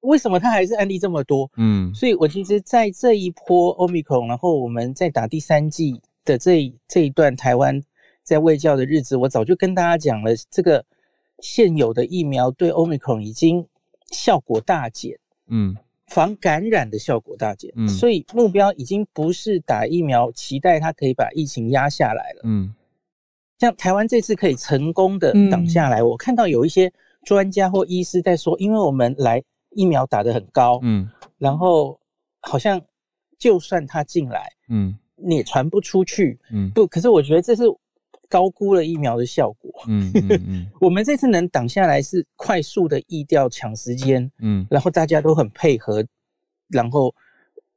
[0.00, 1.50] 为什么他还是案例这么多？
[1.56, 7.82] 嗯，所以我其实，在这一波 Omicron，然后我们在打第三季的这这一段台湾。
[8.26, 10.84] 在卫教的日子，我早就跟大家讲了，这个
[11.38, 13.64] 现有的疫苗对 Omicron 已经
[14.10, 15.16] 效果大减，
[15.46, 15.76] 嗯，
[16.08, 22.74] 防感染的效果大减，嗯，所以目标已经不是打疫苗，期待它可以把疫情压下来了，嗯，
[23.60, 31.08] 像台湾这次可以成功的挡下来，我看到有一些专家或医师在说，因为我们来疫苗打得很高，嗯，
[31.38, 31.96] 然后
[32.40, 32.82] 好像
[33.38, 37.62] 就算他进来，嗯，你也传不出去，嗯，不，可是我觉得这是。
[38.28, 39.70] 高估了疫苗的效果。
[39.88, 46.04] 嗯嗯 我们这次能挡下来是快速的疫调抢时间，嗯，然后大家都很配合，
[46.68, 47.14] 然后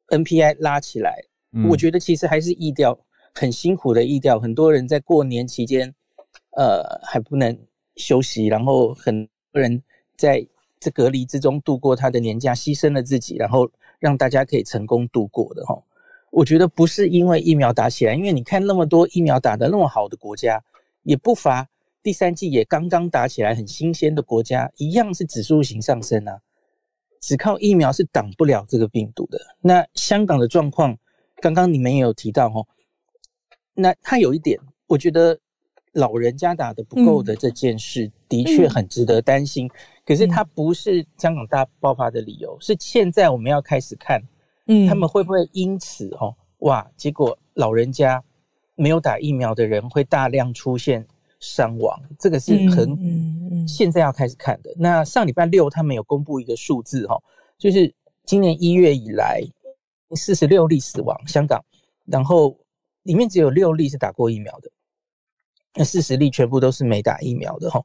[0.08, 1.24] NPI 拉起来。
[1.68, 2.98] 我觉得其实还是疫调
[3.34, 5.92] 很辛苦的疫调，很多人在过年期间，
[6.56, 7.58] 呃，还不能
[7.96, 9.82] 休息，然后很多人
[10.16, 10.46] 在
[10.80, 13.68] 这隔离之中度过他的年假，牺牲了自己，然后
[14.00, 15.82] 让大家可以成功度过的哈。
[16.32, 20.64] 我觉得不是因为疫苗打起来，因为你看那么多疫苗打得那么好的国家，
[21.04, 21.68] 也不乏
[22.04, 26.40] 第三季也刚刚打起来很新鲜的国家，一样是指数型上升啊。
[27.20, 29.40] 只靠疫苗是挡不了这个病毒的。
[29.60, 30.98] 那香港的状况，
[31.42, 32.66] 刚刚你们也有提到哦，
[33.74, 34.58] 那它有一点，
[34.88, 35.38] 我觉得
[35.92, 39.70] 老人家打的不够的这件事，的确很值得担心。
[40.06, 44.22] 可是它不是香港大爆发的理由，是现在我们要开始看。
[44.88, 46.86] 他们会不会因此哦哇？
[46.96, 48.24] 结果老人家
[48.76, 51.06] 没有打疫苗的人会大量出现
[51.40, 54.74] 伤亡，这个是很现在要开始看的。
[54.78, 57.18] 那上礼拜六他们有公布一个数字哈，
[57.58, 57.94] 就是
[58.26, 59.42] 今年一月以来
[60.16, 61.64] 四十六例死亡，香港，
[62.06, 62.58] 然后
[63.04, 64.70] 里面只有六例是打过疫苗的，
[65.76, 67.84] 那四十例全部都是没打疫苗的哈。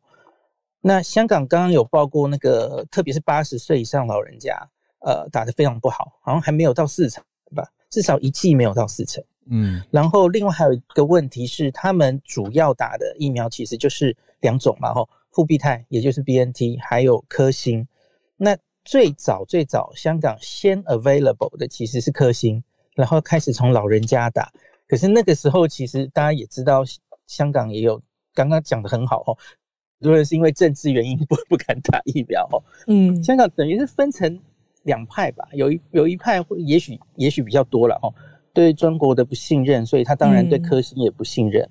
[0.80, 4.68] 那香港刚刚有报过那个，特别是八十岁以上老人家，
[5.05, 7.23] 呃，打得非常不好，好像还没有到四成
[7.55, 9.23] 吧，至少一季没有到四成。
[9.47, 17.87] 嗯，然后另外还有一个问题是，他们主要打的疫苗其实就是两种嘛，吼，复必泰也就是 B N T，还有科兴。
[18.39, 24.51] 那最早最早香港先 available 的其实是科兴，然后开始从老人家打。
[24.89, 26.83] 可是那个时候其实大家也知道，
[27.27, 28.01] 香港也有
[28.33, 29.37] 刚刚讲的很好哦，
[30.01, 32.63] 很多人是因为政治原因 不不敢打疫苗哦。
[32.87, 34.41] 嗯，香港等于是分成
[34.85, 38.09] 两派吧，有一有一派会也许也许比较多了哦。
[38.55, 41.68] 对中国的不信任，所以他当然对科兴也不信任。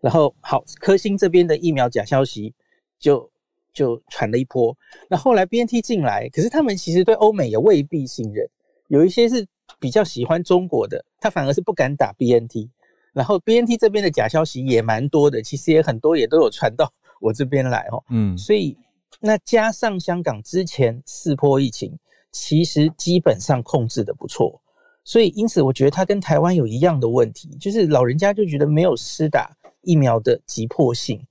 [0.00, 2.52] 然后好，科兴这边的疫苗假消息
[2.98, 3.30] 就
[3.72, 4.76] 就传了一波。
[5.08, 8.46] 那后来 B N T 进来，可是他们其实对欧美也未必信任，
[8.88, 9.46] 有一些是
[9.78, 12.68] 比较喜欢中国的，他反而是不敢打 B N T。
[13.12, 18.02] 然后 B N T 这边的假消息也蛮多的，其实也很多也都有传到我这边来哦。
[18.10, 18.76] 嗯，所以
[19.20, 21.96] 那加上香港之前四波疫情，
[22.34, 24.60] 其实基本上控制的不错。
[25.04, 31.24] 所以，因此，我觉得他跟台湾有一样的问题，就是老人家就觉得没有施打疫苗的急迫性。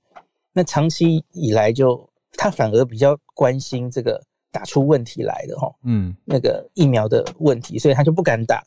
[0.52, 4.18] 那长期以来，就他反而比较关心这个
[4.50, 8.64] 打出问题来的哈，嗯，那个疫苗的问题，所以他就不敢打。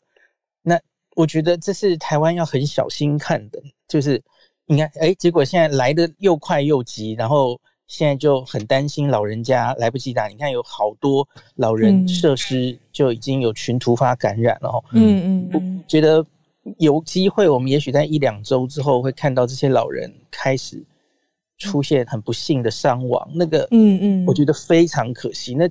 [0.62, 0.80] 那
[1.16, 4.22] 我觉得这是台湾要很小心看的，就是
[4.66, 7.60] 你看哎，结果现在来的又快又急，然后。
[7.88, 14.84] 现在就很担心老人家来不及打，你看有好多老人设施就已经有群突发感染了。
[14.92, 16.26] 嗯嗯，我觉得
[16.80, 20.86] 有机会，我们也许在一两周之后会看到这些老人开始
[21.58, 23.26] 出现很不幸的伤亡。
[23.34, 25.56] 那个，嗯嗯，我觉得非常可惜。
[25.56, 25.70] 那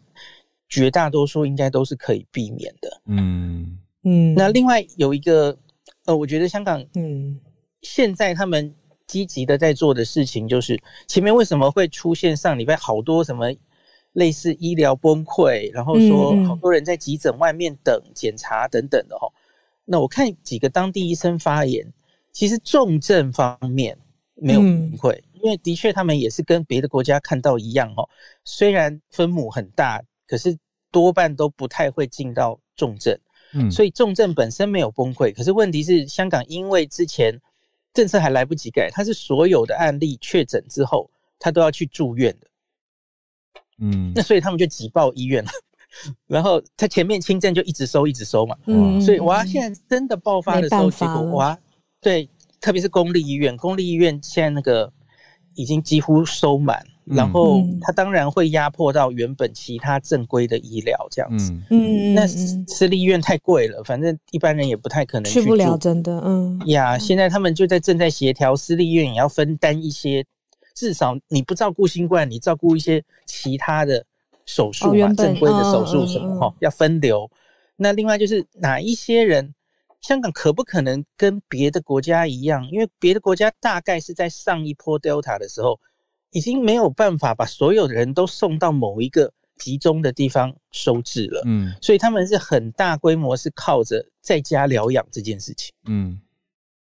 [0.71, 3.03] 绝大多数应该都是可以避免的。
[3.09, 4.35] 嗯嗯。
[4.35, 5.55] 那另外有一个，
[6.07, 7.39] 呃，我觉得香港，嗯，
[7.83, 8.75] 现在他们。
[9.07, 13.47] 积极的在做的事情就是，前面为什么会出现上礼拜好多什么
[14.15, 19.29] 类似医疗崩溃，然后说好多人在急诊外面等检查等等的哈。
[19.85, 21.93] 那我看几个当地医生发言，
[22.33, 23.97] 其实重症方面
[24.35, 28.09] 没有崩溃，因为的确他们也是跟别的国家看到一样哦，
[28.45, 30.59] 虽然分母很大，可是
[30.91, 33.17] 多半都不太会进到重症，
[33.55, 35.33] 嗯，所以重症本身没有崩溃。
[35.33, 37.41] 可是问题是香港因为之前。
[37.97, 42.47] 政策还来不及改，他是所有的案例确诊之后，他都要去住院的。
[43.78, 45.51] 嗯，那所以他们就挤爆医院了，
[46.28, 48.55] 然后他前面轻症就一直收，一直收嘛。
[48.66, 51.59] 嗯，所以哇，现在真的爆发的时候，结果哇，
[52.03, 52.28] 对，
[52.61, 54.92] 特别是公立医院，公立医院现在那个
[55.55, 56.86] 已经几乎收满。
[57.07, 70.25] 然后它当然会压迫到原本其他正规的医疗这样子，嗯，那私立医院太贵了，反正一般人也不太可能去不了，真的，嗯呀，现在他们就在正在协调，私立医院也要分担一些，
[70.75, 74.05] 至少你不照顾新冠，你照顾一些其他的
[74.45, 77.31] 手术嘛，正规的手术什么哈，要分流。
[77.77, 79.55] 那另外就是哪一些人，
[80.01, 82.69] 香港可不可能跟别的国家一样？
[82.73, 85.79] 因为别的国家大概是在上一波 Delta 的时候。
[86.37, 96.20] 已经没有办法把所有的人都送到某一个集中的地方收治了，嗯，所以他们是很大规模是靠着在家疗养这件事情，嗯，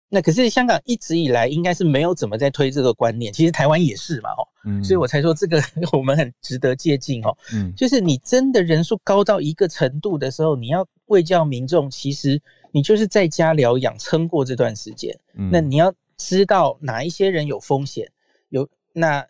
[0.08, 12.40] 那可是香港一直以来应该是没有怎么在推这个观念，其实台湾也是嘛，哦，嗯，所以我才说这个 我们很值得借鉴哦，嗯，就是你真的人数高到一个程度的时候，你要为教民众，其实
[12.72, 15.14] 你就是在家疗养撑过这段时间，
[15.52, 18.10] 那你要知道哪一些人有风险，
[18.48, 18.66] 有。
[18.96, 19.26] 那，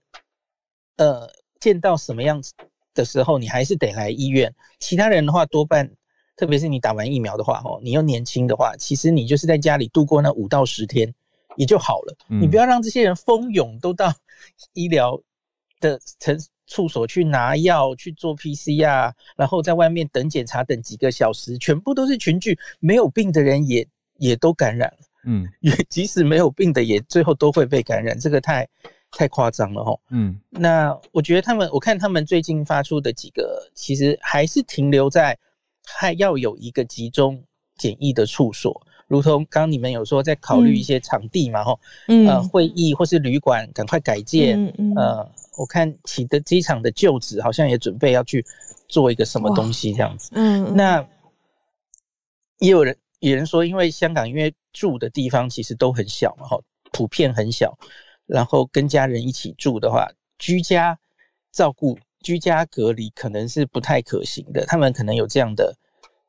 [0.97, 1.29] 呃，
[1.59, 2.53] 见到什么样子
[2.95, 4.55] 的时候，你还是得来医院。
[4.79, 5.91] 其他人的话，多半，
[6.37, 11.13] 特别是你打完疫苗的话，哦，你又年轻的话，其实你就是在家里度过那五到十天
[11.57, 12.17] 也就好了。
[12.29, 14.13] 你不要让这些人蜂拥都到
[14.73, 15.21] 医疗
[15.81, 23.85] 的城处所去拿药、去做 PCR，然后在外面等检查等几个小时，全部都是群聚，没有病的人也
[24.19, 24.99] 也都感染了。
[25.27, 28.17] 嗯， 也即使没有病的，也最后都会被感染。
[28.17, 28.69] 这个太。
[29.17, 35.39] 太夸张了哈，嗯，那我觉得他们，我看他们最近发出的几个，其实还是停留在
[35.87, 37.41] 还要有一个集中
[37.79, 41.79] 检疫的处所，如同刚你们有说在考虑一些场地嘛，哈，
[42.27, 44.59] 呃，会议或是旅馆赶快改建，
[44.97, 45.25] 呃，
[45.57, 48.45] 我看启德机场的旧址好像也准备要去
[48.89, 51.07] 做一个什么东西这样子，嗯，那
[52.59, 56.59] 也有人有人说，因为香港因为住的地方其实都很小嘛，哈，
[56.91, 57.79] 普遍很小。
[58.27, 60.09] 然后跟家人一起住的话，
[60.39, 60.99] 居家
[61.53, 64.65] 照顾、居家隔离可能是不太可行的。
[64.67, 65.77] 他们可能有这样的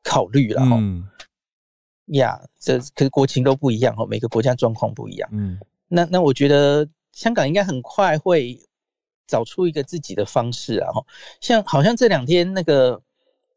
[0.02, 0.78] 考虑了哈。
[2.06, 5.28] 呀，这可是国情都不一样哦，每个国家状况不一样。
[5.32, 8.56] 嗯，那那我觉得香港应该很快会
[9.26, 10.88] 找出一个自己的方式啊。
[11.40, 13.02] 像好像这两天那个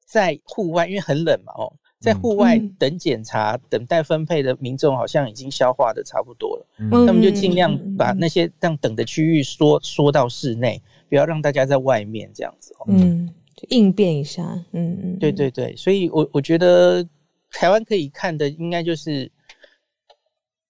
[0.04, 6.66] 在户外，因为很冷嘛，哦，在户外等检查、等待分配的民众，好像已经消化的差不多了。
[7.06, 12.74] 他们就尽量把那些让等的区域缩缩到室内，不要让大家在外面这样子。
[12.88, 13.34] 嗯，
[13.70, 14.44] 应变一下。
[14.72, 17.08] 嗯嗯，对对对，所以我我觉得。
[17.52, 19.28] 台湾可以看的，应该就是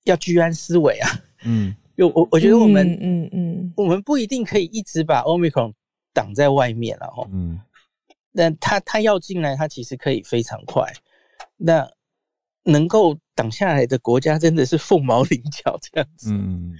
[0.05, 1.09] 要居安思危啊。
[1.43, 5.73] 嗯，有我我觉得我们，嗯嗯，我们不一定可以一直把 Omicron
[6.13, 7.27] 挡在外面了哈。
[7.33, 7.59] 嗯，
[8.33, 10.89] 但他他要进来，他其实可以非常快。
[11.59, 11.87] 那
[12.63, 16.31] 能够挡下来的国家，真的是凤毛麟角这样子。
[16.31, 16.73] 嗯，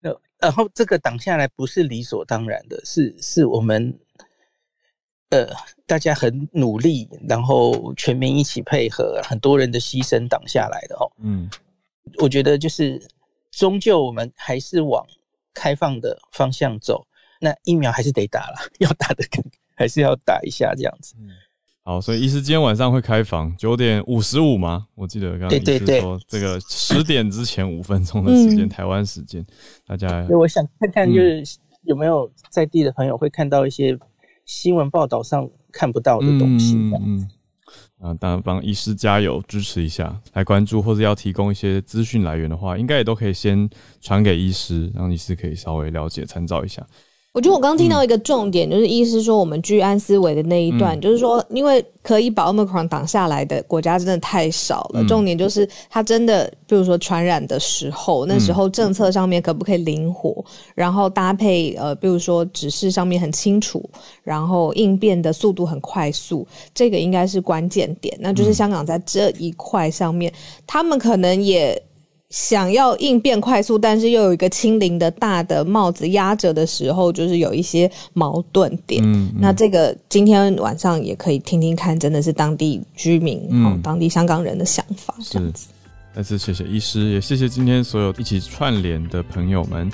[0.00, 3.98] 那然后这个挡下来不是理所当然的，是是我们。
[5.30, 5.48] 呃，
[5.86, 11.06] 大家很努力，然后全民一起配合，很多人的牺牲挡下来的哦。
[11.18, 11.48] 嗯，
[12.18, 13.00] 我觉得就是
[13.52, 15.06] 终究我们还是往
[15.54, 17.06] 开放的方向走，
[17.40, 19.24] 那疫苗还是得打了， 要打的
[19.76, 21.14] 还是要打一下这样子。
[21.20, 21.28] 嗯，
[21.82, 24.86] 好，所以医师今天晚上会开房，九点五十五吗？
[24.94, 29.44] 我记得刚刚医师说这个十点之前五分钟的时间，台湾时间，
[29.86, 30.26] 大家。
[30.30, 33.98] 我想看看，就是有没有在地的朋友会看到一些。
[34.46, 37.28] 新闻报道上看不到的东西，嗯，
[38.00, 43.70] 啊，当然帮医师加油支持一下，来关注或者要提供一些资讯来源的话，应该也都可以先
[44.00, 46.84] 传给医师，让医师可以稍微了解参照一下。
[47.32, 55.04] 我觉得我刚刚听到一个重点，就是意思说我们居安思危的那一段，就是说，因为可以把 omicron 挡下来的国家真的太少了。
[55.04, 63.88] 重点就是它真的，比如说传染的时候，那时候政策上面可不可以灵活，然后搭配呃，比如说指示上面很清楚，
[64.24, 68.12] 然后应变的速度很快速，这个应该是关键点。
[68.20, 70.32] 那就是香港在这一块上面，
[70.66, 71.80] 他们可能也。
[72.30, 79.02] 想要应变快速，但是又有一个清零的大的帽子压着的时候，就是有一些矛盾点。
[79.04, 85.14] 嗯那这个今天晚上也可以听听看，真的是当地居民、嗯当地香港人的想法。
[85.22, 85.68] 这样子，
[86.14, 89.90] 再次谢谢医师，也谢谢今天所有一起串联的朋友们。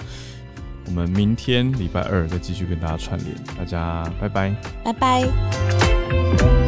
[0.88, 6.65] 我们明天礼拜二再继续跟大家串联，大家拜拜，拜拜。